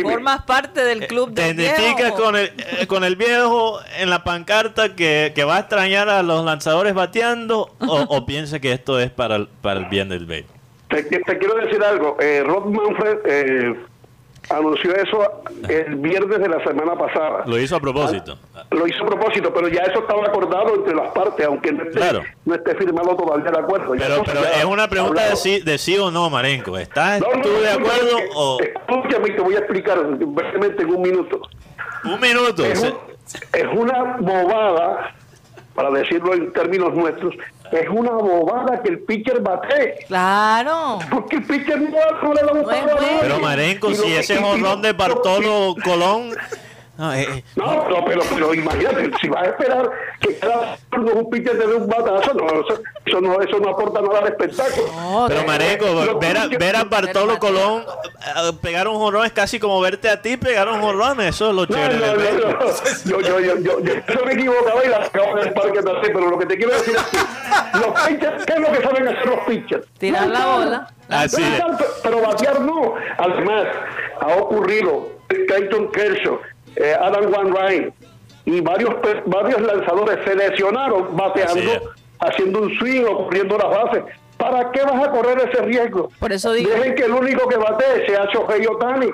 ¿Formas 0.03 0.43
parte 0.43 0.85
del 0.85 1.07
club 1.07 1.31
de 1.31 1.55
¿Te 1.55 1.63
identificas 1.63 2.13
con 2.13 2.37
el, 2.37 2.53
eh, 2.59 2.87
con 2.87 3.03
el 3.03 3.17
viejo 3.17 3.81
en 3.99 4.11
la 4.11 4.23
pancarta 4.23 4.95
que, 4.95 5.33
va 5.49 5.57
a 5.57 5.61
extrañar 5.61 6.09
a 6.09 6.23
los 6.23 6.45
lanzadores 6.45 6.95
bateando 6.95 7.75
o, 7.81 8.01
o 8.09 8.27
piensa 8.27 8.61
que 8.61 8.73
esto 8.73 9.01
es 9.01 9.11
para 9.11 9.37
el, 9.37 9.49
para 9.49 9.81
el 9.81 9.87
bien 9.87 10.09
del 10.09 10.27
béisbol? 10.27 10.61
Te, 10.91 11.07
quiero 11.07 11.55
decir 11.55 11.83
algo. 11.83 12.17
Eh, 12.21 12.43
Rod 12.45 12.65
Manfred 12.67 13.19
eh, 13.25 13.75
anunció 14.51 14.95
eso 14.97 15.43
el 15.69 15.97
viernes 15.97 16.39
de 16.39 16.49
la 16.49 16.63
semana 16.65 16.97
pasada. 16.97 17.45
Lo 17.47 17.59
hizo 17.59 17.77
a 17.77 17.81
propósito. 17.81 18.39
Ah, 18.55 18.65
lo 18.71 18.87
hizo 18.87 19.05
a 19.05 19.07
propósito, 19.07 19.53
pero 19.55 19.69
ya 19.69 19.83
eso 19.83 20.01
estaba 20.01 20.27
acordado 20.27 20.75
entre 20.75 20.95
las 20.95 21.11
partes, 21.13 21.47
aunque 21.47 21.73
no 21.73 21.85
esté, 21.85 22.01
no 22.45 22.55
esté 22.55 22.75
firmado 22.75 23.17
todavía 23.17 23.51
el 23.51 23.59
acuerdo. 23.59 23.93
Pero, 23.97 24.23
pero 24.25 24.45
es 24.45 24.65
una 24.65 24.89
pregunta 24.89 25.29
de 25.29 25.37
sí, 25.37 25.61
de 25.61 25.79
sí, 25.79 25.97
o 25.97 26.11
no, 26.11 26.29
Marenco. 26.31 26.77
¿Estás 26.77 27.21
tú 27.43 27.49
de 27.49 27.71
acuerdo 27.71 28.17
o...? 28.35 28.59
Escúchame, 28.61 29.31
te 29.31 29.41
voy 29.41 29.55
a 29.55 29.59
explicar 29.59 29.99
brevemente 30.05 30.83
en 30.83 30.95
un 30.95 31.03
minuto. 31.03 31.41
Un 32.05 32.21
minuto. 32.21 32.65
Es, 32.65 32.83
es 32.83 33.67
una 33.73 34.17
bobada, 34.19 35.15
para 35.75 35.91
decirlo 35.91 36.35
en 36.35 36.53
términos 36.53 36.93
nuestros, 36.95 37.35
es 37.73 37.89
una 37.89 38.13
bobada 38.13 38.83
que 38.83 38.91
el 38.91 39.01
pitcher 39.01 39.41
bate. 39.41 40.05
Claro. 40.07 40.99
Porque 41.11 41.37
el 41.37 41.45
pitcher 41.45 41.81
no, 41.81 41.89
no 42.23 42.35
le 42.35 42.43
da 42.43 42.53
un 42.53 42.63
No 42.63 42.71
es 42.71 43.21
Pero 43.21 43.41
Marenco, 43.41 43.95
si 43.95 44.13
ese 44.13 44.37
jonrón 44.37 44.83
de 44.83 44.93
Bartolo 44.93 45.75
Colón 45.85 46.31
no, 47.01 47.15
eh, 47.15 47.27
eh. 47.31 47.45
no, 47.57 48.05
pero, 48.05 48.21
pero 48.35 48.53
imagínate, 48.53 49.11
si 49.23 49.29
vas 49.31 49.45
a 49.45 49.47
esperar 49.47 49.91
que 50.21 50.37
cada 50.37 50.77
uno 50.99 51.13
un 51.15 51.31
pitcher 51.31 51.59
te 51.59 51.67
dé 51.67 51.75
un 51.75 51.89
batazo, 51.89 52.35
no, 52.35 52.47
eso, 53.07 53.21
no, 53.23 53.41
eso 53.41 53.59
no 53.59 53.71
aporta 53.71 54.03
nada 54.03 54.19
al 54.19 54.27
espectáculo. 54.27 55.25
pero 55.27 55.45
Mareco, 55.47 56.19
ver 56.19 56.37
a, 56.37 56.47
ver 56.47 56.77
a 56.77 56.85
Bartolo 56.85 57.39
Colón 57.39 57.85
eh, 58.21 58.53
pegar 58.61 58.87
un 58.87 58.97
jonrón 58.97 59.25
es 59.25 59.33
casi 59.33 59.59
como 59.59 59.81
verte 59.81 60.11
a 60.11 60.21
ti 60.21 60.37
pegar 60.37 60.69
un 60.69 60.83
jonrón, 60.83 61.23
eso 61.23 61.49
es 61.49 61.55
lo 61.57 61.65
chévere. 61.65 61.97
No, 61.97 62.17
no, 62.17 62.59
no, 62.59 62.71
yo, 63.07 63.21
yo, 63.23 63.41
yo, 63.41 63.59
yo, 63.61 63.81
yo, 63.81 64.25
me 64.27 64.33
equivocaba 64.35 64.85
y 64.85 64.89
la 64.91 64.99
acabo 64.99 65.37
del 65.37 65.55
parque 65.55 65.83
también, 65.83 66.13
pero 66.13 66.29
lo 66.29 66.39
que 66.39 66.45
te 66.45 66.57
quiero 66.59 66.73
decir 66.75 66.95
es 66.97 67.03
que 67.05 67.79
los 67.79 68.01
pitchers, 68.03 68.45
¿qué 68.45 68.53
es 68.53 68.61
lo 68.61 68.73
que 68.73 68.83
saben 68.83 69.09
hacer 69.09 69.27
los 69.27 69.41
pitchers? 69.47 69.87
Tirar 69.99 70.27
la 70.29 70.47
bola. 70.47 70.95
Así. 71.09 71.43
Pero 72.03 72.21
batear 72.21 72.61
no. 72.61 72.95
Además, 73.17 73.69
ha 74.21 74.35
ocurrido 74.37 75.09
Clayton 75.47 75.91
Kershaw 75.93 76.39
eh, 76.77 76.95
Adam 77.01 77.31
Van 77.31 77.53
Ryan 77.55 77.93
y 78.45 78.61
varios 78.61 78.95
varios 79.27 79.61
lanzadores 79.61 80.19
se 80.25 80.35
lesionaron 80.35 81.17
bateando, 81.17 81.93
haciendo 82.19 82.63
un 82.63 82.75
swing 82.79 83.05
o 83.05 83.25
corriendo 83.25 83.59
las 83.59 83.69
bases. 83.69 84.05
¿Para 84.41 84.73
qué 84.73 84.83
vas 84.83 85.07
a 85.07 85.11
correr 85.11 85.51
ese 85.51 85.61
riesgo? 85.65 86.11
Por 86.19 86.33
eso 86.33 86.55
digo. 86.55 86.71
Dejen 86.71 86.95
que 86.95 87.05
el 87.05 87.11
único 87.11 87.47
que 87.47 87.59
bate 87.59 88.07
sea 88.07 88.25
Shohei 88.33 88.67
Otani 88.67 89.11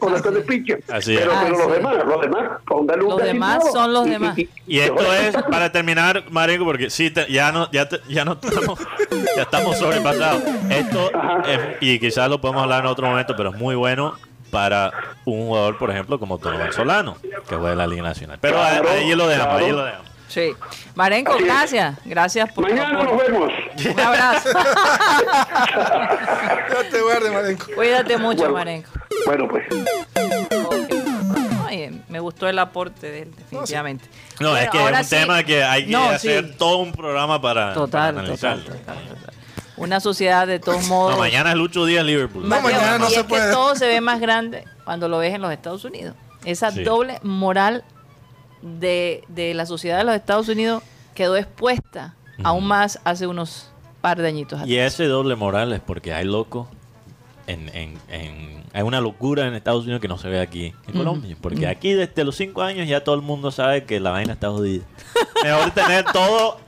con 0.00 0.14
este 0.14 0.30
de 0.30 0.40
pitcher. 0.40 0.82
Pero, 0.86 1.30
pero 1.42 1.58
los 1.58 1.72
demás, 1.72 1.96
los 2.06 2.20
demás, 2.22 2.60
un 2.70 2.86
Los 2.86 3.22
demás 3.22 3.70
son 3.70 3.92
los 3.92 4.06
demás. 4.06 4.38
Y, 4.66 4.78
esto 4.78 5.12
es 5.12 5.36
para 5.50 5.70
terminar, 5.70 6.24
Marenco, 6.30 6.64
porque 6.64 6.88
sí, 6.88 7.12
ya 7.28 7.52
no, 7.52 7.70
ya, 7.70 7.86
ya 8.08 8.24
no 8.24 8.32
estamos, 8.32 8.78
ya 9.36 9.42
estamos 9.42 9.76
sobrepasados. 9.76 10.42
Esto, 10.70 11.10
y 11.80 11.98
quizás 11.98 12.30
lo 12.30 12.40
podemos 12.40 12.62
hablar 12.62 12.80
en 12.80 12.86
otro 12.86 13.06
momento, 13.06 13.34
pero 13.36 13.50
es 13.50 13.56
muy 13.56 13.74
bueno 13.74 14.14
para 14.52 14.92
un 15.24 15.46
jugador, 15.46 15.78
por 15.78 15.90
ejemplo, 15.90 16.20
como 16.20 16.36
Tony 16.36 16.58
Solano, 16.72 17.16
que 17.48 17.56
juega 17.56 17.72
en 17.72 17.78
la 17.78 17.86
Liga 17.86 18.02
Nacional. 18.02 18.36
Pero 18.38 18.62
ahí 18.62 19.14
lo 19.14 19.26
dejamos, 19.26 19.62
ahí 19.62 19.72
lo 19.72 19.82
dejamos. 19.82 20.12
Sí. 20.28 20.54
Marenco, 20.94 21.38
gracias. 21.38 21.96
Gracias 22.04 22.52
por 22.52 22.68
Mañana 22.68 23.02
nos 23.02 23.18
vemos. 23.18 23.50
Un 23.90 24.00
abrazo. 24.00 24.50
te 26.90 27.00
guarde, 27.00 27.30
Marenco. 27.30 27.66
Cuídate 27.74 28.18
mucho, 28.18 28.50
Marenco. 28.50 28.90
Bueno, 29.26 29.48
pues. 29.48 29.64
me 32.08 32.20
gustó 32.20 32.46
el 32.46 32.58
aporte 32.58 33.10
de 33.10 33.22
él, 33.22 33.34
definitivamente. 33.34 34.04
No, 34.38 34.54
es 34.54 34.68
que 34.68 34.84
es 34.84 35.00
un 35.00 35.08
tema 35.08 35.42
que 35.42 35.64
hay 35.64 35.86
que 35.86 35.96
hacer 35.96 36.58
todo 36.58 36.76
un 36.78 36.92
programa 36.92 37.40
para, 37.40 37.72
total, 37.72 38.18
analizarlo. 38.18 38.64
Total, 38.64 38.80
total, 38.80 39.08
total. 39.08 39.34
Una 39.82 40.00
sociedad 40.00 40.46
de 40.46 40.58
todos 40.58 40.86
modos. 40.88 41.12
No, 41.12 41.18
mañana 41.18 41.50
es 41.50 41.56
Lucho 41.56 41.84
Díaz 41.84 42.04
Liverpool. 42.04 42.48
No, 42.48 42.60
mañana 42.60 42.98
no 42.98 43.08
y 43.08 43.10
se 43.10 43.20
es 43.20 43.26
puede. 43.26 43.48
Que 43.48 43.52
todo 43.52 43.74
se 43.74 43.86
ve 43.86 44.00
más 44.00 44.20
grande 44.20 44.64
cuando 44.84 45.08
lo 45.08 45.18
ves 45.18 45.34
en 45.34 45.42
los 45.42 45.52
Estados 45.52 45.84
Unidos. 45.84 46.14
Esa 46.44 46.70
doble 46.70 47.18
moral 47.22 47.84
de, 48.62 49.24
de, 49.28 49.54
la 49.54 49.66
sociedad 49.66 49.98
de 49.98 50.04
los 50.04 50.14
Estados 50.14 50.48
Unidos 50.48 50.82
quedó 51.14 51.36
expuesta 51.36 52.14
aún 52.42 52.66
más 52.66 53.00
hace 53.04 53.26
unos 53.26 53.70
par 54.00 54.20
de 54.20 54.28
añitos 54.28 54.58
atrás. 54.58 54.68
Y 54.68 54.78
ese 54.78 55.04
doble 55.04 55.36
moral 55.36 55.72
es 55.72 55.80
porque 55.80 56.12
hay 56.12 56.24
locos 56.24 56.66
en, 57.46 57.68
en, 57.74 57.98
en, 58.08 58.64
hay 58.72 58.82
una 58.82 59.00
locura 59.00 59.46
en 59.46 59.54
Estados 59.54 59.84
Unidos 59.84 60.00
que 60.00 60.08
no 60.08 60.18
se 60.18 60.28
ve 60.28 60.40
aquí 60.40 60.74
en 60.86 60.94
Colombia. 60.94 61.36
Porque 61.40 61.66
aquí 61.66 61.92
desde 61.92 62.24
los 62.24 62.36
cinco 62.36 62.62
años 62.62 62.88
ya 62.88 63.04
todo 63.04 63.14
el 63.14 63.22
mundo 63.22 63.50
sabe 63.50 63.84
que 63.84 64.00
la 64.00 64.10
vaina 64.10 64.34
está 64.34 64.50
jodida. 64.50 64.84
Mejor 65.44 65.70
tener 65.72 66.04
todo 66.12 66.58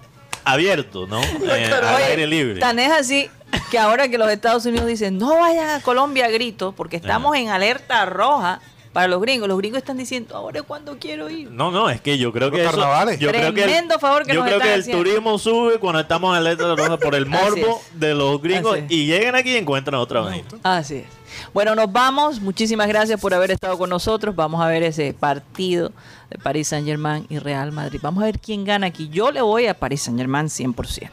abierto, 0.44 1.06
¿no? 1.06 1.20
Eh, 1.44 1.70
al 1.72 2.02
aire 2.02 2.26
libre. 2.26 2.60
Tan 2.60 2.78
es 2.78 2.90
así 2.90 3.30
que 3.70 3.78
ahora 3.78 4.08
que 4.08 4.18
los 4.18 4.28
Estados 4.30 4.66
Unidos 4.66 4.86
dicen 4.86 5.18
no 5.18 5.38
vayan 5.38 5.70
a 5.70 5.80
Colombia 5.80 6.26
a 6.26 6.28
grito 6.28 6.72
porque 6.72 6.96
estamos 6.96 7.36
en 7.36 7.48
alerta 7.48 8.04
roja 8.06 8.60
para 8.92 9.08
los 9.08 9.20
gringos. 9.20 9.48
Los 9.48 9.58
gringos 9.58 9.78
están 9.78 9.98
diciendo 9.98 10.36
ahora 10.36 10.60
es 10.60 10.64
cuando 10.64 10.98
quiero 10.98 11.28
ir. 11.28 11.50
No, 11.50 11.70
no, 11.70 11.90
es 11.90 12.00
que 12.00 12.16
yo 12.16 12.32
creo 12.32 12.50
que 12.50 12.64
eso, 12.64 12.76
yo 13.18 13.30
creo 13.30 13.52
que 13.52 13.64
el, 13.64 14.00
favor 14.00 14.24
que 14.24 14.34
yo 14.34 14.42
creo 14.44 14.60
que 14.60 14.74
el 14.74 14.90
turismo 14.90 15.38
sube 15.38 15.78
cuando 15.78 16.00
estamos 16.00 16.32
en 16.32 16.38
alerta 16.38 16.74
roja 16.74 16.96
por 16.96 17.14
el 17.14 17.26
morbo 17.26 17.82
de 17.92 18.14
los 18.14 18.40
gringos 18.40 18.78
y 18.88 19.06
llegan 19.06 19.34
aquí 19.34 19.52
y 19.52 19.56
encuentran 19.56 20.00
otra 20.00 20.22
vez. 20.22 20.44
Así 20.62 20.96
es. 20.96 21.23
Bueno, 21.52 21.74
nos 21.74 21.90
vamos. 21.92 22.40
Muchísimas 22.40 22.88
gracias 22.88 23.20
por 23.20 23.34
haber 23.34 23.50
estado 23.50 23.78
con 23.78 23.90
nosotros. 23.90 24.34
Vamos 24.34 24.60
a 24.60 24.68
ver 24.68 24.82
ese 24.82 25.14
partido 25.14 25.92
de 26.30 26.38
París 26.38 26.68
Saint 26.68 26.86
Germain 26.86 27.26
y 27.28 27.38
Real 27.38 27.72
Madrid. 27.72 28.00
Vamos 28.02 28.22
a 28.22 28.26
ver 28.26 28.38
quién 28.38 28.64
gana 28.64 28.86
aquí. 28.88 29.08
Yo 29.08 29.30
le 29.30 29.42
voy 29.42 29.66
a 29.66 29.74
París 29.74 30.02
Saint 30.02 30.18
Germain 30.18 30.46
100%. 30.46 31.10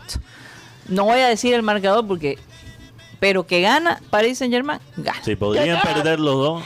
No 0.88 1.06
voy 1.06 1.20
a 1.20 1.28
decir 1.28 1.54
el 1.54 1.64
marcador 1.64 2.08
porque... 2.08 2.38
Pero 3.20 3.46
que 3.46 3.62
gana 3.62 4.02
París 4.10 4.40
Saint 4.40 4.52
Germain, 4.52 4.80
gana. 4.98 5.24
Si 5.24 5.36
podrían 5.36 5.80
perder 5.82 6.20
los 6.20 6.36
dos, 6.36 6.64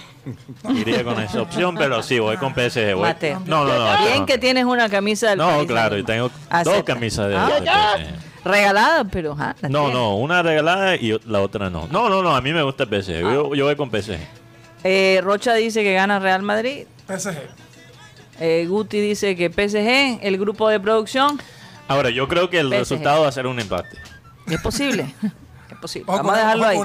iría 0.73 1.03
con 1.03 1.21
esa 1.21 1.41
opción, 1.41 1.75
pero 1.75 2.01
sí, 2.01 2.17
voy 2.19 2.37
con 2.37 2.53
PSG. 2.53 2.93
Voy. 2.95 3.01
Mateo. 3.01 3.41
No, 3.45 3.65
no, 3.65 3.77
no. 3.77 4.05
Bien 4.05 4.25
que 4.25 4.37
tienes 4.37 4.63
una 4.63 4.87
camisa 4.89 5.29
del 5.29 5.39
No, 5.39 5.65
claro, 5.67 5.97
y 5.97 6.03
tengo 6.03 6.31
dos 6.63 6.83
camisas 6.83 7.27
de, 7.27 7.35
ah. 7.35 7.97
Regalada, 8.45 9.05
pero 9.05 9.35
ah, 9.39 9.55
No, 9.69 9.89
no, 9.89 10.17
una 10.17 10.43
regalada 10.43 10.95
y 10.95 11.19
la 11.25 11.41
otra 11.41 11.71
no. 11.71 11.87
No, 11.91 12.09
no, 12.09 12.21
no, 12.21 12.35
a 12.35 12.41
mí 12.41 12.53
me 12.53 12.61
gusta 12.61 12.83
el 12.83 13.03
PSG. 13.03 13.21
Yo, 13.21 13.55
yo, 13.55 13.65
voy 13.65 13.75
con 13.75 13.89
PSG. 13.89 14.19
Eh, 14.83 15.19
Rocha 15.23 15.55
dice 15.55 15.81
que 15.81 15.93
gana 15.93 16.19
Real 16.19 16.43
Madrid. 16.43 16.85
PSG. 17.07 17.37
Eh, 18.39 18.67
Guti 18.69 18.99
dice 18.99 19.35
que 19.35 19.49
PSG, 19.49 20.19
el 20.21 20.37
grupo 20.37 20.69
de 20.69 20.79
producción. 20.79 21.41
Ahora, 21.87 22.11
yo 22.11 22.27
creo 22.27 22.51
que 22.51 22.59
el 22.59 22.67
PSG. 22.67 22.77
resultado 22.77 23.21
va 23.23 23.29
a 23.29 23.31
ser 23.31 23.47
un 23.47 23.59
empate. 23.59 23.97
Es 24.45 24.61
posible. 24.61 25.11
es 25.71 25.77
posible. 25.81 26.05
Vamos 26.05 26.35
a 26.35 26.37
dejarlo 26.37 26.65
ahí. 26.67 26.77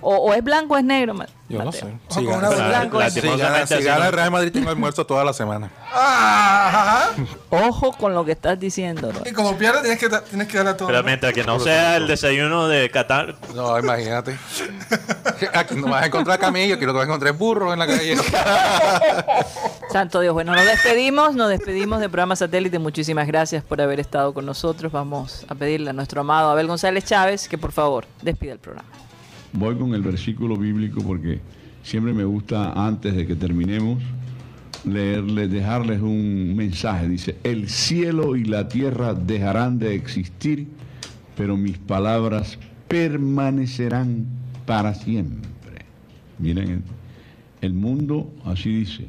O, 0.00 0.16
o, 0.16 0.34
es 0.34 0.42
blanco 0.42 0.74
o 0.74 0.78
es 0.78 0.84
negro. 0.84 1.14
Yo 1.48 1.62
no 1.62 1.72
sé. 1.72 1.84
Si 2.08 2.24
gana, 2.24 2.48
blanco, 2.48 2.98
la, 2.98 3.10
si 3.10 3.20
gana, 3.20 3.66
si 3.66 3.82
gana 3.82 4.06
el 4.06 4.12
Real 4.12 4.30
Madrid, 4.30 4.50
tengo 4.50 4.70
almuerzo 4.70 5.04
toda 5.04 5.24
la 5.24 5.34
semana. 5.34 5.70
Ajá. 5.92 7.10
Ojo 7.50 7.92
con 7.92 8.14
lo 8.14 8.24
que 8.24 8.32
estás 8.32 8.58
diciendo. 8.58 9.12
¿no? 9.12 9.20
Y 9.28 9.32
como 9.32 9.56
pierde, 9.56 9.82
tienes 9.82 9.98
que, 9.98 10.08
tienes 10.30 10.48
que 10.48 10.56
darle 10.56 10.74
todo. 10.74 10.88
Pero 10.88 11.02
mientras 11.02 11.34
que 11.34 11.44
no 11.44 11.60
sea 11.60 11.96
el 11.96 12.06
desayuno 12.06 12.66
de 12.66 12.88
Qatar. 12.88 13.36
No, 13.54 13.78
imagínate. 13.78 14.38
Aquí 15.52 15.74
no 15.74 15.88
vas 15.88 16.04
a 16.04 16.06
encontrar 16.06 16.38
camello, 16.38 16.74
aquí 16.76 16.86
lo 16.86 16.92
que 16.92 16.98
vas 16.98 17.06
a 17.06 17.08
encontrar 17.08 17.34
es 17.34 17.38
burros 17.38 17.72
en 17.72 17.78
la 17.78 17.86
calle. 17.86 18.16
Santo 19.92 20.20
Dios. 20.20 20.32
Bueno, 20.32 20.54
nos 20.54 20.64
despedimos, 20.64 21.34
nos 21.34 21.48
despedimos 21.48 22.00
del 22.00 22.10
programa 22.10 22.36
Satélite. 22.36 22.78
Muchísimas 22.78 23.26
gracias 23.26 23.62
por 23.62 23.80
haber 23.80 24.00
estado 24.00 24.32
con 24.32 24.46
nosotros. 24.46 24.90
Vamos 24.90 25.44
a 25.48 25.54
pedirle 25.54 25.90
a 25.90 25.92
nuestro 25.92 26.22
amado 26.22 26.50
Abel 26.50 26.66
González 26.66 27.04
Chávez 27.04 27.48
que 27.48 27.58
por 27.58 27.72
favor 27.72 28.06
despida 28.22 28.52
el 28.52 28.58
programa. 28.58 29.03
Voy 29.56 29.76
con 29.76 29.94
el 29.94 30.02
versículo 30.02 30.56
bíblico 30.56 31.00
porque 31.00 31.40
siempre 31.84 32.12
me 32.12 32.24
gusta 32.24 32.72
antes 32.72 33.14
de 33.14 33.24
que 33.24 33.36
terminemos 33.36 34.02
leerles, 34.84 35.50
dejarles 35.50 36.00
un 36.00 36.54
mensaje. 36.56 37.08
Dice, 37.08 37.36
el 37.44 37.68
cielo 37.68 38.34
y 38.34 38.44
la 38.44 38.68
tierra 38.68 39.14
dejarán 39.14 39.78
de 39.78 39.94
existir, 39.94 40.66
pero 41.36 41.56
mis 41.56 41.78
palabras 41.78 42.58
permanecerán 42.88 44.26
para 44.66 44.94
siempre. 44.94 45.84
Miren, 46.38 46.82
el 47.60 47.74
mundo 47.74 48.32
así 48.44 48.80
dice. 48.80 49.06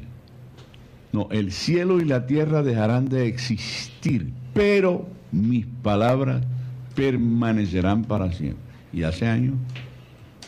No, 1.12 1.28
el 1.30 1.50
cielo 1.50 2.00
y 2.00 2.04
la 2.04 2.26
tierra 2.26 2.62
dejarán 2.62 3.08
de 3.08 3.26
existir, 3.26 4.32
pero 4.54 5.08
mis 5.32 5.66
palabras 5.82 6.44
permanecerán 6.94 8.04
para 8.04 8.32
siempre. 8.32 8.62
Y 8.92 9.02
hace 9.02 9.26
años, 9.26 9.54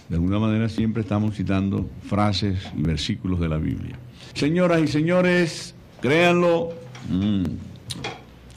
de 0.09 0.15
alguna 0.17 0.39
manera, 0.39 0.69
siempre 0.69 1.03
estamos 1.03 1.35
citando 1.35 1.89
frases 2.09 2.59
y 2.77 2.83
versículos 2.83 3.41
de 3.41 3.49
la 3.49 3.59
Biblia. 3.59 3.99
Señoras 4.35 4.81
y 4.81 4.89
señores, 4.89 5.75
créanlo, 6.01 6.73
mmm, 7.09 7.45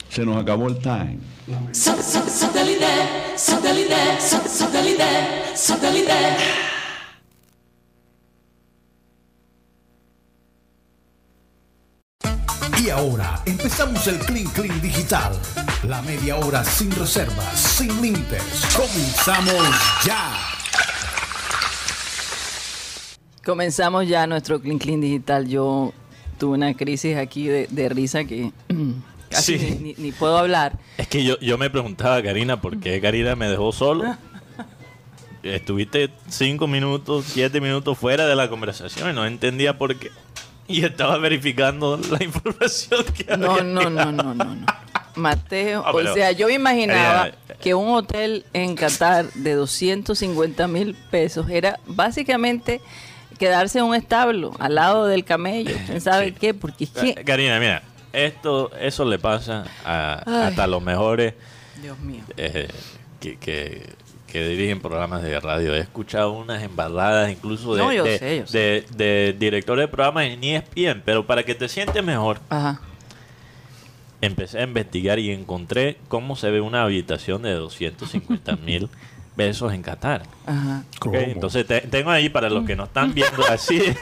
se 0.08 0.24
nos 0.24 0.40
acabó 0.40 0.68
el 0.68 0.78
time. 0.78 1.18
Satélite, 1.72 2.86
satélite, 3.36 4.20
satélite, 4.20 5.04
satélite. 5.54 6.12
Y 12.82 12.90
ahora 12.90 13.40
empezamos 13.44 14.06
el 14.06 14.18
Clean 14.20 14.46
Clean 14.46 14.80
Digital. 14.80 15.32
La 15.84 16.00
media 16.02 16.36
hora 16.36 16.64
sin 16.64 16.90
reservas, 16.92 17.58
sin 17.58 18.00
límites. 18.00 18.42
Comenzamos 18.74 20.02
ya. 20.04 20.61
Comenzamos 23.44 24.06
ya 24.06 24.26
nuestro 24.26 24.60
Clean 24.60 24.78
Clean 24.78 25.00
Digital. 25.00 25.48
Yo 25.48 25.92
tuve 26.38 26.54
una 26.56 26.74
crisis 26.74 27.16
aquí 27.16 27.46
de, 27.48 27.66
de 27.70 27.88
risa 27.88 28.24
que 28.24 28.52
casi 29.30 29.58
sí. 29.58 29.78
ni, 29.80 29.94
ni, 29.98 30.12
puedo 30.12 30.38
hablar. 30.38 30.78
Es 30.96 31.08
que 31.08 31.24
yo, 31.24 31.38
yo 31.40 31.58
me 31.58 31.70
preguntaba, 31.70 32.22
Karina, 32.22 32.60
¿por 32.60 32.78
qué 32.78 33.00
Karina 33.00 33.34
me 33.36 33.48
dejó 33.48 33.72
solo? 33.72 34.16
Estuviste 35.42 36.10
cinco 36.28 36.68
minutos, 36.68 37.24
siete 37.26 37.60
minutos 37.60 37.98
fuera 37.98 38.26
de 38.26 38.36
la 38.36 38.48
conversación 38.48 39.10
y 39.10 39.12
no 39.12 39.26
entendía 39.26 39.76
por 39.76 39.96
qué. 39.96 40.10
y 40.68 40.84
estaba 40.84 41.18
verificando 41.18 41.96
la 41.96 42.22
información 42.24 43.04
que 43.12 43.36
No, 43.36 43.52
había 43.54 43.64
no, 43.64 43.90
no, 43.90 44.12
no, 44.12 44.34
no, 44.34 44.54
no. 44.54 44.66
Mateo, 45.16 45.82
Ah, 45.84 45.90
o 45.92 46.14
sea, 46.14 46.30
yo 46.32 46.46
me 46.46 46.54
imaginaba 46.54 47.28
Eh, 47.28 47.34
que 47.60 47.74
un 47.74 47.88
hotel 47.90 48.46
en 48.54 48.76
Qatar 48.76 49.30
de 49.34 49.52
250 49.54 50.68
mil 50.68 50.94
pesos 51.10 51.50
era 51.50 51.78
básicamente 51.86 52.80
quedarse 53.42 53.80
en 53.80 53.86
un 53.86 53.94
establo 53.96 54.52
al 54.60 54.76
lado 54.76 55.06
del 55.06 55.24
camello. 55.24 55.74
¿Quién 55.86 56.00
sabe 56.00 56.26
Sí. 56.26 56.34
qué? 56.38 56.54
Porque 56.54 56.84
es 56.84 56.90
que... 56.90 57.14
Karina, 57.24 57.58
mira, 57.58 57.82
esto, 58.12 58.70
eso 58.80 59.04
le 59.04 59.18
pasa 59.18 59.64
a, 59.84 60.46
hasta 60.46 60.68
los 60.68 60.80
mejores 60.80 61.34
Dios 61.82 61.98
mío. 61.98 62.22
eh, 62.36 62.68
que, 63.18 63.36
que, 63.38 63.90
que 64.28 64.46
dirigen 64.46 64.80
programas 64.80 65.24
de 65.24 65.40
radio. 65.40 65.74
He 65.74 65.80
escuchado 65.80 66.30
unas 66.32 66.62
embaladas 66.62 67.32
incluso 67.32 67.74
de, 67.74 67.82
No, 67.82 67.92
yo 67.92 68.04
de, 68.04 68.18
sé, 68.20 68.38
yo 68.38 68.46
sé. 68.46 68.58
de- 68.58 68.86
de 68.94 69.36
directores 69.36 69.82
de 69.84 69.88
programas 69.88 70.26
en 70.26 70.44
ESPN, 70.44 71.02
pero 71.04 71.26
para 71.26 71.42
que 71.42 71.56
te 71.56 71.68
sientes 71.68 72.04
mejor, 72.04 72.38
Ajá. 72.48 72.80
empecé 74.20 74.60
a 74.60 74.62
investigar 74.62 75.18
y 75.18 75.32
encontré 75.32 75.96
cómo 76.06 76.36
se 76.36 76.48
ve 76.52 76.60
una 76.60 76.84
habitación 76.84 77.42
de 77.42 77.54
250 77.54 78.54
mil 78.56 78.88
pesos 79.36 79.72
en 79.72 79.82
Qatar. 79.82 80.22
Ajá. 80.46 80.82
Entonces 81.12 81.66
te- 81.66 81.80
tengo 81.82 82.10
ahí 82.10 82.28
para 82.28 82.48
los 82.50 82.64
que 82.66 82.76
no 82.76 82.84
están 82.84 83.12
viendo 83.14 83.44
así. 83.48 83.80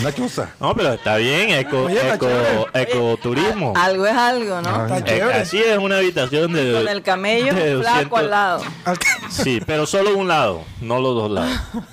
Una 0.00 0.12
chuza. 0.12 0.50
No, 0.60 0.74
pero 0.74 0.92
está 0.92 1.16
bien, 1.16 1.50
eco, 1.50 1.84
Oye, 1.84 1.96
está 1.96 2.14
eco, 2.16 2.26
chévere. 2.26 2.82
ecoturismo. 2.82 3.72
Algo 3.76 4.06
es 4.06 4.12
algo, 4.14 4.60
¿no? 4.60 4.82
Está 4.84 4.98
Eh, 4.98 5.04
chévere. 5.04 5.34
así 5.38 5.58
es 5.58 5.78
una 5.78 5.96
habitación 5.98 6.52
de. 6.52 6.72
Con 6.74 6.88
el 6.88 7.02
camello 7.02 7.54
de 7.54 7.78
flaco 7.78 8.16
200 8.16 8.18
al 8.18 8.30
lado. 8.30 8.62
Sí, 9.30 9.60
pero 9.66 9.86
solo 9.86 10.16
un 10.16 10.28
lado, 10.28 10.62
no 10.80 11.00
los 11.00 11.14
dos 11.14 11.30
lados. 11.30 11.58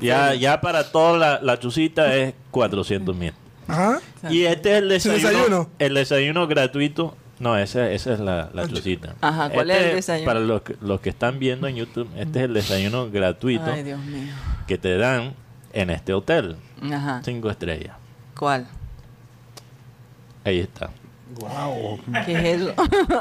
Ya, 0.00 0.32
ya 0.32 0.62
para 0.62 0.90
toda 0.90 1.18
la, 1.18 1.40
la 1.42 1.58
chucita 1.58 2.14
es 2.16 2.32
400 2.50 3.14
mil. 3.14 3.34
Ajá. 3.68 4.00
Y 4.30 4.44
este 4.44 4.72
es 4.72 4.78
el 4.78 4.88
desayuno. 4.88 5.28
desayuno? 5.28 5.70
El 5.78 5.92
desayuno 5.94 6.46
gratuito. 6.46 7.14
No, 7.40 7.58
esa, 7.58 7.90
esa 7.90 8.12
es 8.14 8.20
la, 8.20 8.48
la 8.52 8.68
chucita. 8.68 9.14
Ajá, 9.20 9.50
¿cuál 9.50 9.70
es 9.70 9.82
el 9.82 9.94
desayuno? 9.96 10.26
Para 10.26 10.40
los 10.40 10.62
que, 10.62 10.76
los 10.80 11.00
que 11.00 11.10
están 11.10 11.38
viendo 11.38 11.66
en 11.66 11.76
YouTube, 11.76 12.08
este 12.16 12.38
es 12.38 12.44
el 12.44 12.54
desayuno 12.54 13.10
gratuito 13.10 13.64
Ay, 13.66 13.82
Dios 13.82 13.98
mío. 14.00 14.32
que 14.66 14.78
te 14.78 14.96
dan 14.96 15.34
en 15.72 15.90
este 15.90 16.12
hotel. 16.14 16.56
Ajá. 16.92 17.20
Cinco 17.24 17.50
estrellas. 17.50 17.96
¿Cuál? 18.38 18.66
Ahí 20.44 20.60
está. 20.60 20.90
¿Qué 22.26 22.32
es 22.32 22.60
eso? 22.62 22.74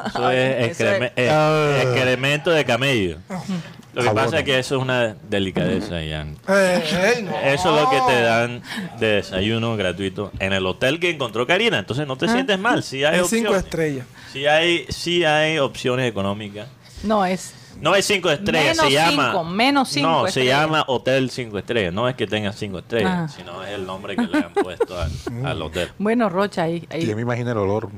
Eso 0.08 0.30
es 0.32 0.78
excreme- 0.80 1.12
es- 1.16 1.32
eh, 1.32 1.82
excremento 1.84 2.52
de 2.52 2.66
camello. 2.66 3.18
Lo 3.94 4.02
que 4.02 4.10
Abono. 4.10 4.26
pasa 4.26 4.40
es 4.40 4.46
que 4.46 4.58
eso 4.60 4.76
es 4.78 4.82
una 4.82 5.16
delicadeza, 5.30 6.02
Ian. 6.04 6.36
Eh, 6.48 6.84
eh, 6.92 7.22
no. 7.24 7.38
Eso 7.40 7.76
es 7.76 7.82
lo 7.84 7.90
que 7.92 8.02
te 8.14 8.22
dan 8.22 8.62
de 9.00 9.08
desayuno 9.08 9.78
gratuito 9.78 10.32
en 10.40 10.52
el 10.54 10.66
hotel 10.66 11.00
que 11.00 11.12
encontró 11.12 11.46
Karina. 11.46 11.78
Entonces 11.80 12.08
no 12.08 12.16
te 12.18 12.28
sientes 12.28 12.58
mal. 12.58 12.82
Si 12.84 13.04
hay 13.04 13.20
Es 13.20 13.28
cinco 13.28 13.50
opciones. 13.50 13.64
estrellas. 13.66 14.06
Si 14.32 14.48
hay, 14.48 14.86
si 14.90 15.24
hay 15.26 15.60
opciones 15.60 16.10
económicas. 16.10 16.68
No, 17.04 17.24
es... 17.26 17.54
No 17.82 17.96
es 17.96 18.06
cinco 18.06 18.30
estrellas, 18.30 18.78
Menos 18.78 18.86
se 18.86 18.92
llama. 18.92 19.26
cinco, 19.32 19.44
menos 19.44 19.90
cinco 19.90 20.08
No, 20.08 20.28
estrellas. 20.28 20.34
se 20.60 20.62
llama 20.64 20.86
Hotel 20.88 21.30
Cinco 21.32 21.58
Estrellas. 21.58 21.92
No 21.94 22.08
es 22.08 22.16
que 22.16 22.28
tenga 22.28 22.54
cinco 22.54 22.80
estrellas, 22.80 23.12
Ajá. 23.12 23.28
sino 23.30 23.64
es 23.64 23.72
el 23.72 23.86
nombre 23.86 24.16
que 24.16 24.22
le 24.28 24.38
han 24.38 24.54
puesto 24.54 25.00
al, 25.00 25.12
al 25.46 25.62
hotel. 25.62 25.90
Bueno, 25.98 26.30
Rocha, 26.30 26.64
ahí... 26.64 26.88
ahí. 26.92 27.06
Yo 27.06 27.16
me 27.16 27.24
imagino 27.24 27.52
el 27.52 27.58
olor. 27.58 27.90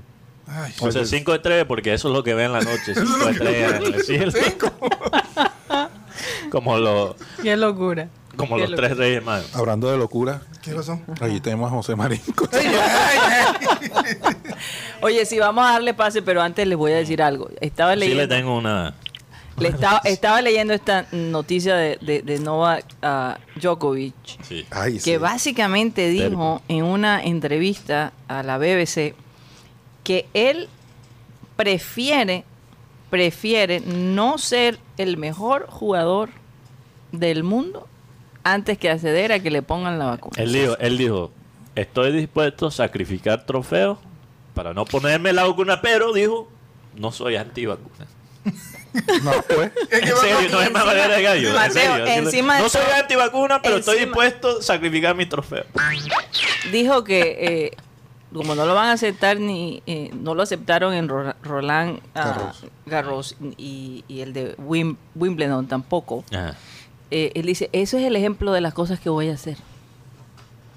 Ay, 0.47 0.71
O 0.79 0.91
sea, 0.91 1.03
cinco 1.05 1.35
estrellas 1.35 1.65
porque 1.67 1.93
eso 1.93 2.07
es 2.07 2.13
lo 2.13 2.23
que 2.23 2.33
ve 2.33 2.45
en 2.45 2.53
la 2.53 2.61
noche. 2.61 2.95
Cinco 2.95 3.29
estrellas 3.29 3.73
en 3.81 3.93
el 3.93 4.03
cielo. 4.03 4.31
como 6.55 6.77
los, 6.77 7.15
Qué 7.43 7.57
locura. 7.57 8.07
como 8.37 8.55
Qué 8.55 8.61
los 8.61 8.71
locura. 8.71 8.87
tres 8.87 8.97
reyes 8.97 9.21
magos. 9.25 9.53
Hablando 9.53 9.91
de 9.91 9.97
locura, 9.97 10.41
¿qué 10.61 10.71
pasó? 10.71 10.97
allí 11.19 11.41
tenemos 11.41 11.67
a 11.69 11.75
José 11.75 11.97
Marín. 11.97 12.21
Oye, 15.01 15.25
sí, 15.25 15.37
vamos 15.37 15.65
a 15.67 15.73
darle 15.73 15.93
pase, 15.93 16.21
pero 16.21 16.41
antes 16.41 16.65
les 16.65 16.77
voy 16.77 16.93
a 16.93 16.95
decir 16.95 17.21
algo. 17.21 17.49
Estaba 17.59 17.91
Sí 17.93 17.99
leyendo... 17.99 18.23
le 18.23 18.27
tengo 18.29 18.57
una... 18.57 18.93
Le 19.57 19.67
estaba, 19.69 19.99
estaba 20.05 20.41
leyendo 20.41 20.73
esta 20.73 21.07
noticia 21.11 21.75
de, 21.75 21.97
de, 22.01 22.21
de 22.21 22.39
Novak 22.39 22.85
ah, 23.01 23.37
Djokovic, 23.55 24.13
Sí. 24.43 24.65
Ay, 24.71 24.93
que 24.95 24.99
sí. 24.99 25.17
básicamente 25.17 26.07
dijo 26.09 26.61
en 26.69 26.83
una 26.83 27.21
entrevista 27.23 28.11
a 28.29 28.43
la 28.43 28.57
BBC 28.57 29.13
que 30.03 30.25
él 30.33 30.67
prefiere, 31.55 32.43
prefiere 33.09 33.79
no 33.81 34.37
ser 34.37 34.77
el 34.97 35.15
mejor 35.17 35.67
jugador 35.69 36.29
del 37.19 37.43
mundo 37.43 37.87
antes 38.43 38.77
que 38.77 38.89
acceder 38.89 39.31
a 39.31 39.39
que 39.39 39.49
le 39.51 39.61
pongan 39.61 39.97
la 39.99 40.05
vacuna. 40.05 40.35
Él 40.37 40.53
dijo, 40.53 40.77
él 40.79 40.97
dijo, 40.97 41.31
estoy 41.75 42.11
dispuesto 42.11 42.67
a 42.67 42.71
sacrificar 42.71 43.45
trofeos 43.45 43.97
para 44.53 44.73
no 44.73 44.85
ponerme 44.85 45.33
la 45.33 45.45
vacuna, 45.47 45.81
pero 45.81 46.13
dijo, 46.13 46.47
no 46.95 47.11
soy 47.11 47.35
antivacuna. 47.35 48.05
No, 49.23 49.31
pues. 49.53 49.71
En 49.91 50.07
serio, 50.07 50.49
no 50.49 50.61
es 50.61 50.71
más 50.71 50.85
manera 50.85 51.09
de 51.17 51.21
gallo. 51.21 51.61
en 51.61 51.71
serio, 51.73 52.05
encima 52.05 52.59
no 52.59 52.69
soy 52.69 52.81
antivacuna, 52.97 53.61
pero 53.61 53.75
estoy 53.75 53.99
dispuesto 53.99 54.59
a 54.59 54.61
sacrificar 54.61 55.13
mis 55.15 55.27
trofeos. 55.27 55.65
dijo 56.71 57.03
que 57.03 57.35
eh, 57.41 57.77
como 58.33 58.55
no 58.55 58.65
lo 58.65 58.73
van 58.73 58.85
a 58.87 58.91
aceptar 58.93 59.37
ni 59.37 59.83
eh, 59.85 60.11
no 60.13 60.33
lo 60.33 60.43
aceptaron 60.43 60.93
en 60.93 61.09
Ro- 61.09 61.35
Roland 61.43 61.99
ah, 62.13 62.23
Garros. 62.23 62.63
Garros 62.85 63.35
y, 63.57 64.05
y 64.07 64.21
el 64.21 64.31
de 64.31 64.55
Wim- 64.57 64.95
Wimbledon 65.15 65.67
tampoco 65.67 66.23
Ajá. 66.31 66.55
Eh, 67.11 67.31
él 67.35 67.45
dice 67.45 67.69
eso 67.73 67.97
es 67.97 68.03
el 68.03 68.15
ejemplo 68.15 68.51
de 68.53 68.61
las 68.61 68.73
cosas 68.73 68.99
que 68.99 69.09
voy 69.09 69.29
a 69.29 69.33
hacer 69.33 69.57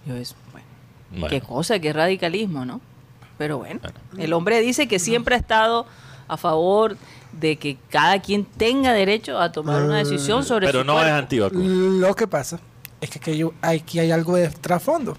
yo 0.06 0.14
es 0.16 0.34
bueno, 0.52 0.66
Bueno. 1.10 1.28
qué 1.28 1.40
cosa 1.40 1.78
qué 1.78 1.92
radicalismo 1.92 2.64
no 2.64 2.80
pero 3.38 3.58
bueno 3.58 3.80
el 4.18 4.32
hombre 4.32 4.60
dice 4.60 4.88
que 4.88 4.98
siempre 4.98 5.34
ha 5.34 5.38
estado 5.38 5.86
a 6.28 6.36
favor 6.36 6.96
de 7.32 7.56
que 7.56 7.78
cada 7.90 8.20
quien 8.20 8.44
tenga 8.44 8.92
derecho 8.92 9.38
a 9.38 9.52
tomar 9.52 9.82
una 9.82 9.98
decisión 9.98 10.44
sobre 10.44 10.66
Pero 10.66 10.80
su 10.80 10.86
no 10.86 10.94
es 10.98 11.04
cuerpo. 11.04 11.18
antivacuna. 11.18 11.64
Lo 12.08 12.14
que 12.16 12.26
pasa 12.26 12.58
es 13.00 13.10
que 13.10 13.18
aquí 13.18 13.44
hay, 13.62 13.76
aquí 13.78 13.98
hay 13.98 14.10
algo 14.10 14.34
de 14.36 14.48
trasfondo. 14.48 15.16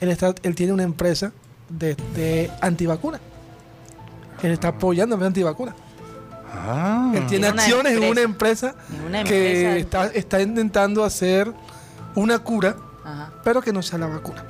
Él, 0.00 0.10
está, 0.10 0.34
él 0.42 0.54
tiene 0.54 0.72
una 0.72 0.82
empresa 0.82 1.32
de, 1.68 1.94
de 2.14 2.50
antivacuna. 2.60 3.20
Él 4.42 4.52
está 4.52 4.68
apoyando 4.68 5.16
a 5.16 5.26
antivacuna. 5.26 5.74
Ah. 6.52 7.12
Él 7.14 7.26
tiene 7.26 7.50
una 7.50 7.62
acciones 7.62 7.92
en 7.96 8.04
una 8.10 8.20
empresa. 8.22 8.68
empresa 8.70 9.04
una 9.06 9.24
que 9.24 9.76
empresa. 9.76 9.76
está, 10.06 10.18
está 10.18 10.40
intentando 10.42 11.04
hacer 11.04 11.52
una 12.14 12.38
cura, 12.40 12.76
Ajá. 13.04 13.30
pero 13.44 13.60
que 13.62 13.72
no 13.72 13.82
sea 13.82 13.98
la 13.98 14.06
vacuna. 14.06 14.44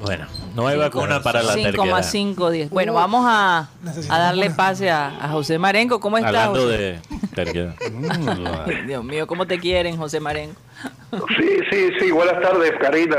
Bueno, 0.00 0.26
no 0.54 0.66
hay 0.68 0.76
vacuna 0.76 1.22
para 1.22 1.42
la 1.42 1.54
terquedad. 1.54 1.72
5,510. 1.72 2.70
Bueno, 2.70 2.92
vamos 2.92 3.24
a, 3.26 3.68
a 4.10 4.18
darle 4.18 4.46
una. 4.46 4.56
pase 4.56 4.90
a, 4.90 5.08
a 5.08 5.28
José 5.30 5.58
Marengo. 5.58 5.98
¿Cómo 6.00 6.18
estás? 6.18 6.34
Hablando 6.34 6.60
José? 6.62 6.76
de 6.76 7.00
terquedad. 7.34 7.74
Ay, 8.66 8.82
Dios 8.86 9.02
mío, 9.02 9.26
¿cómo 9.26 9.46
te 9.46 9.58
quieren, 9.58 9.96
José 9.96 10.20
Marengo? 10.20 10.54
Sí, 11.38 11.48
sí, 11.70 11.88
sí. 11.98 12.10
Buenas 12.12 12.40
tardes, 12.42 12.72
Karina. 12.80 13.16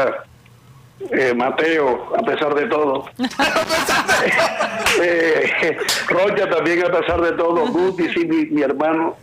Eh, 1.12 1.34
Mateo, 1.36 2.14
a 2.18 2.24
pesar 2.24 2.54
de 2.56 2.66
todo. 2.68 3.06
eh, 5.02 5.78
Rocha 6.08 6.50
también, 6.50 6.84
a 6.86 6.92
pesar 6.92 7.22
de 7.22 7.32
todo. 7.34 7.68
Guti, 7.68 8.10
sí, 8.10 8.26
mi, 8.26 8.46
mi 8.48 8.62
hermano. 8.62 9.16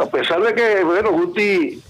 A 0.00 0.06
pesar 0.06 0.40
de 0.40 0.54
que, 0.54 0.82
bueno, 0.84 1.10
Guti 1.12 1.82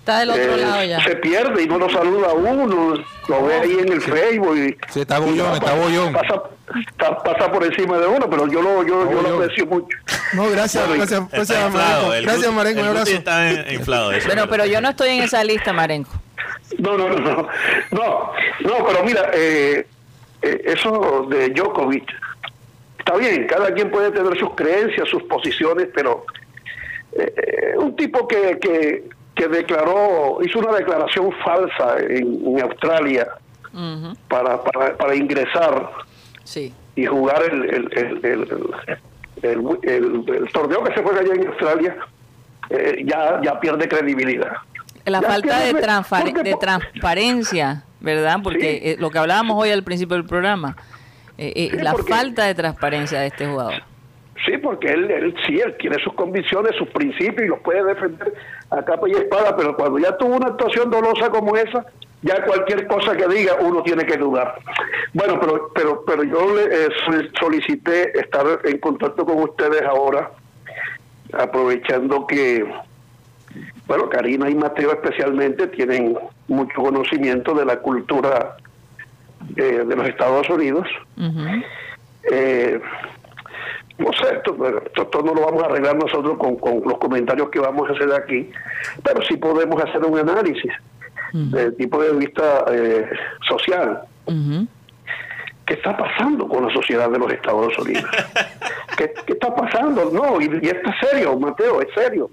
Está 0.00 0.18
del 0.18 0.30
otro 0.30 0.42
eh, 0.42 0.56
lado 0.58 0.84
ya. 0.84 1.02
se 1.02 1.16
pierde 1.16 1.62
y 1.62 1.66
no 1.66 1.78
lo 1.78 1.88
saluda 1.90 2.28
a 2.30 2.34
uno. 2.34 2.94
Lo 3.28 3.44
ve 3.46 3.54
ahí 3.54 3.78
en 3.80 3.92
el 3.92 4.02
Facebook. 4.02 4.56
Y, 4.56 4.76
Sí, 4.92 5.00
está 5.00 5.18
bollón, 5.18 5.54
está 5.54 5.72
bollón. 5.74 6.12
Pasa, 6.12 6.42
está- 6.90 7.22
pasa 7.22 7.50
por 7.50 7.64
encima 7.64 7.96
de 7.98 8.06
uno, 8.06 8.28
pero 8.28 8.46
yo 8.48 8.60
lo, 8.60 8.82
yo, 8.86 9.10
yo 9.10 9.22
lo 9.22 9.36
aprecio 9.36 9.64
mucho. 9.66 9.96
No, 10.34 10.50
gracias, 10.50 10.86
Bueno, 10.86 11.04
gracias, 11.06 11.30
gracias, 11.30 11.58
inflado. 11.66 12.08
Marengo. 12.08 12.14
el 12.14 12.24
Gracias, 12.26 12.52
Marengo, 12.52 12.80
un 12.82 12.86
abrazo. 12.88 13.10
está 13.12 13.72
inflado. 13.72 14.12
eso 14.12 14.26
Bueno, 14.26 14.46
pero 14.48 14.66
yo 14.66 14.80
no 14.82 14.90
estoy 14.90 15.10
en 15.10 15.22
esa 15.22 15.42
lista, 15.44 15.72
Marengo. 15.72 16.10
No, 16.78 16.96
no, 16.98 17.08
no, 17.08 17.18
no, 17.18 17.48
no, 17.92 18.32
no, 18.60 18.86
pero 18.86 19.04
mira, 19.04 19.30
eh, 19.34 19.86
eh, 20.42 20.62
eso 20.64 21.26
de 21.28 21.50
Djokovic, 21.50 22.10
está 22.98 23.16
bien, 23.16 23.46
cada 23.46 23.72
quien 23.72 23.90
puede 23.90 24.10
tener 24.10 24.36
sus 24.38 24.50
creencias, 24.54 25.08
sus 25.08 25.22
posiciones, 25.24 25.88
pero 25.94 26.24
eh, 27.12 27.74
un 27.76 27.94
tipo 27.96 28.26
que, 28.26 28.58
que, 28.58 29.04
que 29.34 29.48
declaró, 29.48 30.38
hizo 30.42 30.58
una 30.58 30.72
declaración 30.76 31.30
falsa 31.44 31.98
en, 32.00 32.40
en 32.46 32.60
Australia 32.62 33.28
para, 34.28 34.62
para, 34.62 34.96
para 34.96 35.14
ingresar 35.14 35.90
Sí. 36.44 36.72
y 36.96 37.06
jugar 37.06 37.42
el, 37.50 37.64
el, 37.64 37.98
el, 37.98 38.24
el, 38.24 38.74
el- 39.42 39.78
el- 39.82 40.34
el 40.34 40.52
torneo 40.52 40.82
que 40.84 40.94
se 40.94 41.02
juega 41.02 41.20
allá 41.20 41.34
en 41.34 41.46
Australia, 41.48 41.96
eh, 42.70 43.02
ya, 43.04 43.40
ya 43.42 43.58
pierde 43.60 43.88
credibilidad. 43.88 44.52
La 45.06 45.20
Ya 45.20 45.28
falta 45.28 45.60
de, 45.60 45.72
porque- 45.72 46.54
transparencia, 46.60 47.84
¿verdad? 48.00 48.38
Porque 48.42 48.80
Sí. 48.82 48.90
eh, 48.90 48.96
lo 48.98 49.10
que 49.10 49.18
hablábamos 49.18 49.56
hoy 49.62 49.70
al 49.70 49.82
principio 49.82 50.16
del 50.16 50.26
programa, 50.26 50.76
eh, 51.36 51.52
eh, 51.54 51.68
Sí, 51.72 51.76
la 51.78 51.92
porque- 51.92 52.12
falta 52.12 52.44
de 52.44 52.54
transparencia 52.54 53.20
de 53.20 53.26
este 53.26 53.46
jugador. 53.46 53.82
Sí, 54.46 54.58
porque 54.58 54.88
él, 54.88 55.10
él 55.10 55.34
sí, 55.46 55.58
él 55.60 55.74
tiene 55.78 55.96
sus 56.02 56.12
convicciones, 56.14 56.74
sus 56.76 56.88
principios 56.88 57.44
y 57.44 57.48
los 57.48 57.60
puede 57.60 57.84
defender 57.84 58.34
a 58.70 58.82
capa 58.82 59.08
y 59.08 59.12
espada, 59.12 59.54
pero 59.56 59.76
cuando 59.76 59.98
ya 59.98 60.16
tuvo 60.16 60.36
una 60.36 60.48
actuación 60.48 60.90
dolosa 60.90 61.30
como 61.30 61.56
esa, 61.56 61.84
ya 62.22 62.42
cualquier 62.44 62.86
cosa 62.86 63.16
que 63.16 63.26
diga 63.28 63.54
uno 63.60 63.82
tiene 63.82 64.04
que 64.04 64.16
dudar. 64.16 64.56
Bueno, 65.12 65.38
pero 65.40 65.70
pero 65.74 66.04
pero 66.06 66.24
yo 66.24 66.54
le 66.56 66.62
eh, 66.64 66.88
sol- 67.06 67.30
solicité 67.38 68.18
estar 68.18 68.44
en 68.64 68.78
contacto 68.78 69.24
con 69.24 69.38
ustedes 69.42 69.82
ahora, 69.82 70.30
aprovechando 71.32 72.26
que, 72.26 72.64
bueno, 73.86 74.08
Karina 74.08 74.48
y 74.48 74.54
Mateo 74.54 74.92
especialmente 74.92 75.66
tienen 75.68 76.16
mucho 76.48 76.74
conocimiento 76.80 77.54
de 77.54 77.64
la 77.64 77.76
cultura 77.80 78.56
eh, 79.56 79.84
de 79.86 79.96
los 79.96 80.06
Estados 80.08 80.48
Unidos. 80.48 80.86
Ujú. 81.16 81.44
Eh, 82.30 82.80
no 83.98 84.10
sé, 84.14 84.34
esto, 84.36 84.56
esto- 84.96 85.22
no 85.22 85.34
lo 85.34 85.42
vamos 85.42 85.62
a 85.62 85.66
arreglar 85.66 85.96
nosotros 85.96 86.36
con, 86.38 86.56
con 86.56 86.80
los 86.84 86.98
comentarios 86.98 87.48
que 87.50 87.60
vamos 87.60 87.88
a 87.88 87.92
hacer 87.92 88.12
aquí, 88.12 88.50
pero 89.04 89.22
sí 89.22 89.36
podemos 89.36 89.80
hacer 89.84 90.02
un 90.04 90.18
análisis 90.18 90.72
desde 91.32 91.64
el 91.66 91.76
tipo 91.76 92.00
de 92.02 92.12
vista 92.14 92.64
eh, 92.70 93.08
social. 93.48 94.02
Ujú. 94.26 94.66
¿Qué 95.66 95.74
está 95.74 95.96
pasando 95.96 96.46
con 96.48 96.66
la 96.66 96.72
sociedad 96.72 97.10
de 97.10 97.18
los 97.18 97.32
Estados 97.32 97.76
Unidos? 97.78 98.04
¿Qué, 98.98 99.12
qué 99.26 99.32
está 99.32 99.54
pasando? 99.54 100.10
No, 100.12 100.40
y, 100.40 100.44
y 100.62 100.66
esto 100.68 100.90
es 100.90 101.08
serio, 101.10 101.38
Mateo, 101.38 101.80
es 101.80 101.88
serio. 101.94 102.30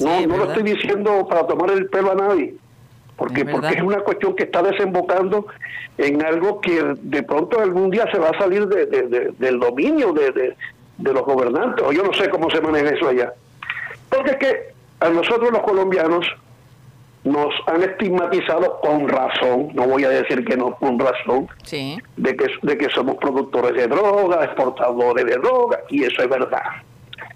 No, 0.00 0.18
Sí, 0.18 0.26
no 0.26 0.36
lo 0.38 0.44
estoy 0.46 0.62
diciendo 0.64 1.26
para 1.28 1.46
tomar 1.46 1.70
el 1.70 1.86
pelo 1.88 2.12
a 2.12 2.14
nadie, 2.14 2.54
porque, 3.16 3.42
Es 3.42 3.46
porque 3.50 3.68
es 3.76 3.82
una 3.82 4.00
cuestión 4.00 4.34
que 4.34 4.42
está 4.44 4.62
desembocando 4.62 5.46
en 5.98 6.24
algo 6.24 6.60
que 6.60 6.82
de 7.00 7.22
pronto 7.22 7.60
algún 7.60 7.90
día 7.90 8.06
se 8.10 8.18
va 8.18 8.30
a 8.30 8.38
salir 8.38 8.66
de- 8.66 8.86
de- 8.86 9.02
de- 9.08 9.30
del 9.38 9.60
dominio 9.60 10.12
de, 10.12 10.56
los 10.98 11.22
gobernantes, 11.24 11.84
o 11.86 11.92
yo 11.92 12.02
no 12.02 12.12
sé 12.12 12.28
cómo 12.28 12.50
se 12.50 12.60
maneja 12.60 12.90
eso 12.90 13.08
allá. 13.08 13.32
Porque 14.10 14.30
es 14.32 14.36
que 14.36 14.62
a 15.00 15.08
nosotros 15.10 15.50
los 15.52 15.60
colombianos 15.62 16.26
nos 17.24 17.54
han 17.66 17.82
estigmatizado 17.82 18.80
con 18.80 19.08
razón, 19.08 19.68
no 19.74 19.86
voy 19.86 20.04
a 20.04 20.08
decir 20.10 20.44
que 20.44 20.56
no 20.56 20.74
con 20.76 20.98
razón, 20.98 21.48
Sí. 21.64 21.98
de 22.16 22.36
que, 22.36 22.46
de 22.62 22.76
que 22.78 22.88
somos 22.90 23.16
productores 23.16 23.74
de 23.74 23.86
droga, 23.88 24.44
exportadores 24.44 25.24
de 25.24 25.36
droga, 25.36 25.80
y 25.88 26.04
eso 26.04 26.22
es 26.22 26.28
verdad. 26.28 26.62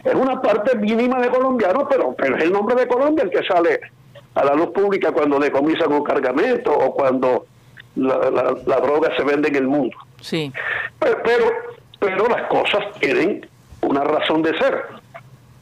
Es 0.08 0.14
una 0.14 0.40
parte 0.40 0.76
mínima 0.76 1.20
de 1.20 1.28
colombianos, 1.28 1.84
pero, 1.90 2.14
pero 2.16 2.36
es 2.36 2.44
el 2.44 2.52
nombre 2.52 2.74
de 2.76 2.86
Colombia 2.88 3.24
el 3.24 3.30
que 3.30 3.44
sale 3.46 3.80
a 4.34 4.44
la 4.44 4.54
luz 4.54 4.68
pública 4.68 5.12
cuando 5.12 5.38
decomisan 5.38 5.92
un 5.92 6.02
cargamento 6.04 6.72
o 6.72 6.94
cuando 6.94 7.46
la, 7.96 8.16
la- 8.30 8.56
la 8.66 8.76
droga 8.80 9.10
se 9.16 9.24
vende 9.24 9.48
en 9.48 9.56
el 9.56 9.66
mundo. 9.68 9.96
Sí. 10.20 10.52
Pero, 10.98 11.18
pero, 11.24 11.44
pero 11.98 12.26
las 12.28 12.46
cosas 12.48 12.84
tienen 13.00 13.46
una 13.82 14.02
razón 14.04 14.42
de 14.42 14.56
ser. 14.58 14.84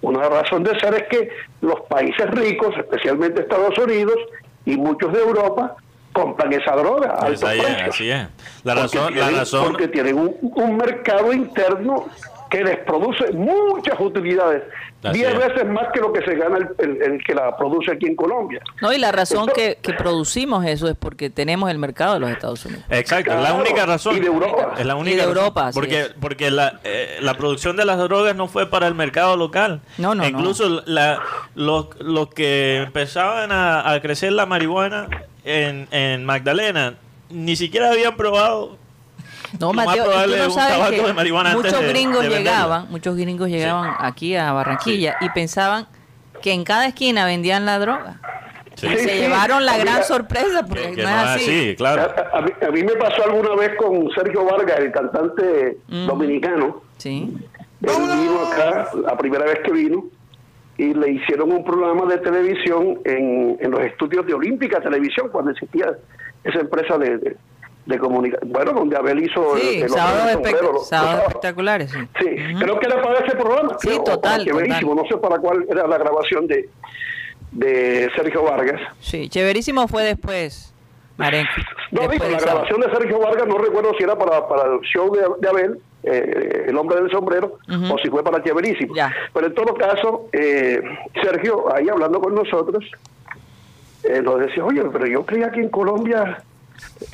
Una 0.03 0.29
razón 0.29 0.63
de 0.63 0.79
ser 0.79 0.95
es 0.95 1.03
que 1.09 1.29
los 1.63 1.81
países 1.83 2.31
ricos, 2.31 2.75
especialmente 2.77 3.41
Estados 3.41 3.77
Unidos 3.79 4.17
y 4.65 4.77
muchos 4.77 5.13
de 5.13 5.21
Europa, 5.21 5.75
compran 6.13 6.53
esa 6.53 6.77
droga 6.77 7.11
a 7.13 7.27
altos 7.27 7.43
Así 7.45 7.59
es, 7.59 7.65
precios. 7.65 7.89
así 7.89 8.11
es. 8.11 8.29
La 8.65 8.75
Porque 8.75 8.99
razón, 8.99 9.03
la 9.05 9.09
tienen- 9.21 9.37
razón, 9.37 9.65
Porque 9.67 9.89
tienen 9.89 10.19
un, 10.19 10.37
un 10.55 10.77
mercado 10.77 11.33
interno 11.33 12.07
que 12.51 12.63
les 12.65 12.79
produce 12.79 13.33
muchas 13.33 13.99
utilidades, 14.01 14.63
Así 15.03 15.19
diez 15.19 15.33
es. 15.33 15.39
veces 15.39 15.67
más 15.67 15.87
que 15.93 16.01
lo 16.01 16.13
que 16.13 16.23
se 16.23 16.35
gana 16.35 16.59
el, 16.59 16.69
el- 16.79 17.03
el 17.03 17.25
que 17.25 17.35
la 17.35 17.57
produce 17.57 17.93
aquí 17.93 18.07
en 18.07 18.17
Colombia. 18.17 18.61
No, 18.81 18.93
y 18.93 18.99
la 18.99 19.13
razón 19.13 19.49
Entonces- 19.49 19.77
que, 19.77 19.83
que 19.83 19.93
producimos 19.95 20.65
eso 20.65 20.89
es 20.89 20.97
porque 20.97 21.31
tenemos 21.31 21.71
el 21.71 21.79
mercado 21.79 22.15
de 22.15 22.21
los 22.21 22.31
Estados 22.31 22.65
Unidos. 22.67 22.85
Exacto, 22.91 23.33
es 23.33 23.41
la 23.41 23.55
única 23.55 23.87
razón. 23.87 24.17
y 24.17 24.21
de 24.21 24.27
Europa. 24.27 24.75
Es 24.79 24.87
la 24.87 24.95
Y 24.95 25.01
única 25.01 25.17
de 25.17 25.23
razón. 25.23 25.37
Europa, 25.39 25.71
Porque, 25.75 26.01
es. 26.01 26.15
porque 26.21 26.51
la, 26.51 26.81
eh, 26.85 27.19
la 27.21 27.35
producción 27.35 27.77
de 27.77 27.85
las 27.85 27.99
drogas 27.99 28.35
no 28.37 28.49
fue 28.49 28.69
para 28.71 28.87
el 28.87 28.95
mercado 28.95 29.37
local. 29.37 29.81
No, 29.99 30.15
no, 30.15 30.23
no. 30.23 30.29
Incluso 30.29 30.83
la- 30.87 31.21
los, 31.55 31.89
los 32.01 32.29
que 32.33 32.79
empezaban 32.79 33.53
a, 33.53 33.93
a 33.93 34.01
crecer 34.01 34.33
la 34.33 34.47
marihuana 34.47 35.09
en, 35.45 35.87
en 35.91 36.25
Magdalena 36.25 36.95
ni 37.31 37.57
siquiera 37.57 37.91
habían 37.91 38.17
probado. 38.17 38.77
No, 39.61 39.73
Mateo, 39.73 40.05
tú 40.05 40.11
no 40.37 40.51
sabes 40.51 40.91
que 40.91 41.03
de 41.03 41.55
muchos 41.55 41.81
de- 41.81 41.89
gringos 41.89 42.23
de 42.23 42.29
llegaban, 42.31 42.87
muchos 42.91 43.17
gringos 43.17 43.49
llegaban 43.49 43.95
aquí 43.99 44.37
a 44.37 44.53
Barranquilla 44.53 45.17
y 45.21 45.29
pensaban 45.31 45.87
que 46.43 46.53
en 46.53 46.65
cada 46.65 46.87
esquina 46.87 47.25
vendían 47.27 47.65
la 47.67 47.79
droga. 47.79 48.21
Sí. 48.75 48.87
Y 48.87 48.91
Sí, 48.91 48.99
se 49.09 49.17
llevaron 49.21 49.65
la 49.65 49.79
gran 49.79 50.05
sorpresa 50.05 50.61
Que- 50.63 50.69
porque 50.69 50.95
que 50.97 51.03
no 51.03 51.09
es 51.09 51.15
así. 51.15 51.75
claro. 51.79 52.03
A, 52.33 52.39
a 52.39 52.43
mí, 52.43 52.51
a 52.67 52.71
mí 52.71 52.83
me 52.83 52.93
pasó 52.97 53.25
alguna 53.25 53.55
vez 53.55 53.71
con 53.79 54.11
Sergio 54.15 54.45
Vargas, 54.45 54.79
el 54.79 54.93
cantante 54.93 55.79
Mm. 55.89 56.07
dominicano. 56.07 56.83
Sí. 56.99 57.35
Él 57.83 57.91
vino 58.21 58.41
acá, 58.53 58.89
la 59.03 59.17
primera 59.17 59.45
vez 59.47 59.61
que 59.65 59.73
vino, 59.73 60.05
y 60.79 60.93
le 60.93 61.11
hicieron 61.13 61.53
un 61.53 61.65
programa 61.65 62.05
de 62.05 62.19
televisión 62.19 62.99
en, 63.07 63.57
en 63.61 63.71
los 63.71 63.81
estudios 63.81 64.27
de 64.27 64.35
Olímpica 64.35 64.79
Televisión, 64.81 65.31
cuando 65.33 65.53
existía 65.53 65.93
esa 66.45 66.59
empresa 66.61 66.99
de, 66.99 67.17
de, 67.17 67.37
de 67.87 67.99
comunicación. 67.99 68.53
Bueno, 68.53 68.73
donde 68.73 68.97
Abel 68.97 69.23
hizo 69.25 69.57
Sí, 69.57 69.79
el, 69.79 69.85
espe- 69.91 70.33
sombrero, 70.35 70.73
los 70.73 70.89
sábados. 70.89 71.23
espectaculares, 71.29 71.91
sí. 71.93 71.99
Sí, 72.21 72.27
creo 72.59 72.79
que 72.81 72.87
era 72.87 73.01
para 73.03 73.21
ese 73.25 73.37
programa. 73.37 73.77
Sí, 73.81 73.89
creo, 73.89 74.03
total, 74.05 74.45
no 74.47 75.05
sé 75.09 75.17
para 75.19 75.39
cuál 75.39 75.65
era 75.71 75.87
la 75.87 75.97
grabación 75.99 76.47
de, 76.47 76.69
de 77.53 78.11
Sergio 78.17 78.43
Vargas. 78.43 78.81
Sí, 79.01 79.29
chéverísimo 79.29 79.87
fue 79.89 80.03
después, 80.05 80.75
Marenco. 81.17 81.51
No, 81.93 82.01
después 82.03 82.21
digo, 82.21 82.33
la 82.33 82.39
sábado. 82.41 82.59
grabación 82.67 82.81
de 82.81 82.97
Sergio 82.99 83.19
Vargas 83.21 83.47
no 83.47 83.59
recuerdo 83.59 83.93
si 83.97 84.05
era 84.05 84.17
para, 84.19 84.47
para 84.49 84.65
el 84.75 84.81
show 84.81 85.15
de, 85.15 85.23
de 85.41 85.49
Abel, 85.49 85.79
eh, 86.03 86.65
El 86.69 86.77
hombre 86.77 87.01
del 87.01 87.11
sombrero, 87.11 87.59
o 87.69 87.99
si 87.99 88.09
fue 88.11 88.23
para 88.25 88.43
Chéverísimo. 88.43 88.95
Ya. 88.95 89.13
Pero 89.33 89.47
en 89.47 89.55
todo 89.55 89.75
caso, 89.75 90.29
eh, 90.33 90.81
Sergio, 91.23 91.73
ahí 91.75 91.89
hablando 91.89 92.21
con 92.21 92.35
nosotros, 92.35 92.85
eh, 94.05 94.21
nos 94.23 94.41
decía, 94.41 94.65
oye, 94.65 94.83
pero 94.93 95.07
yo 95.07 95.25
creía 95.25 95.51
que 95.51 95.61
en 95.61 95.69
Colombia 95.69 96.43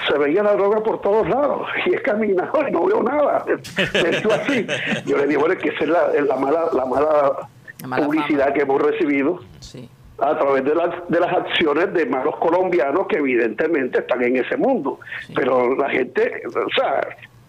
se 0.09 0.19
veía 0.19 0.43
la 0.43 0.55
droga 0.55 0.83
por 0.83 1.01
todos 1.01 1.29
lados 1.29 1.67
y 1.87 1.95
he 1.95 2.03
caminado 2.03 2.67
y 2.69 2.71
no 2.73 2.85
veo 2.87 3.03
nada. 3.03 3.45
Así. 3.47 4.67
Yo 5.07 5.17
le 5.19 5.27
digo, 5.27 5.41
bueno, 5.41 5.55
es 5.55 5.63
que 5.63 5.69
esa 5.71 5.85
es 5.85 5.91
la, 5.91 6.09
la 6.23 6.37
mala, 6.37 6.65
la 6.73 6.85
mala, 6.85 7.33
La 7.81 7.87
mala 7.89 8.07
publicidad 8.07 8.45
fama. 8.45 8.55
que 8.55 8.61
hemos 8.63 8.83
recibido 8.83 9.41
Sí. 9.61 9.89
a 10.19 10.39
través 10.39 10.65
de 10.65 10.75
las, 10.75 10.91
de 11.09 11.21
las 11.21 11.33
acciones 11.33 11.93
de 11.95 12.07
malos 12.07 12.37
colombianos 12.39 13.07
que 13.09 13.17
evidentemente 13.19 13.99
están 14.01 14.23
en 14.23 14.37
ese 14.37 14.57
mundo. 14.57 14.99
Pero 15.35 15.75
la 15.77 15.89
gente, 15.91 16.43
o 16.47 16.71
sea, 16.81 17.01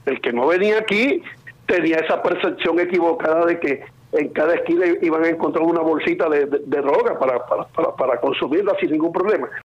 el 0.05 0.19
que 0.21 0.33
no 0.33 0.47
venía 0.47 0.79
aquí 0.79 1.21
tenía 1.65 1.97
esa 1.97 2.21
percepción 2.21 2.79
equivocada 2.79 3.45
de 3.45 3.59
que 3.59 3.83
en 4.11 4.29
cada 4.29 4.53
esquina 4.53 4.85
iban 5.01 5.23
a 5.23 5.29
encontrar 5.29 5.63
una 5.65 5.79
bolsita 5.81 6.29
de, 6.29 6.45
de- 6.45 6.59
de 6.65 6.77
droga 6.81 7.17
para, 7.17 7.43
para, 7.47 7.63
para, 7.65 7.95
para 7.95 8.19
consumirla 8.21 8.73
sin 8.79 8.91
ningún 8.91 9.11
problema. 9.11 9.47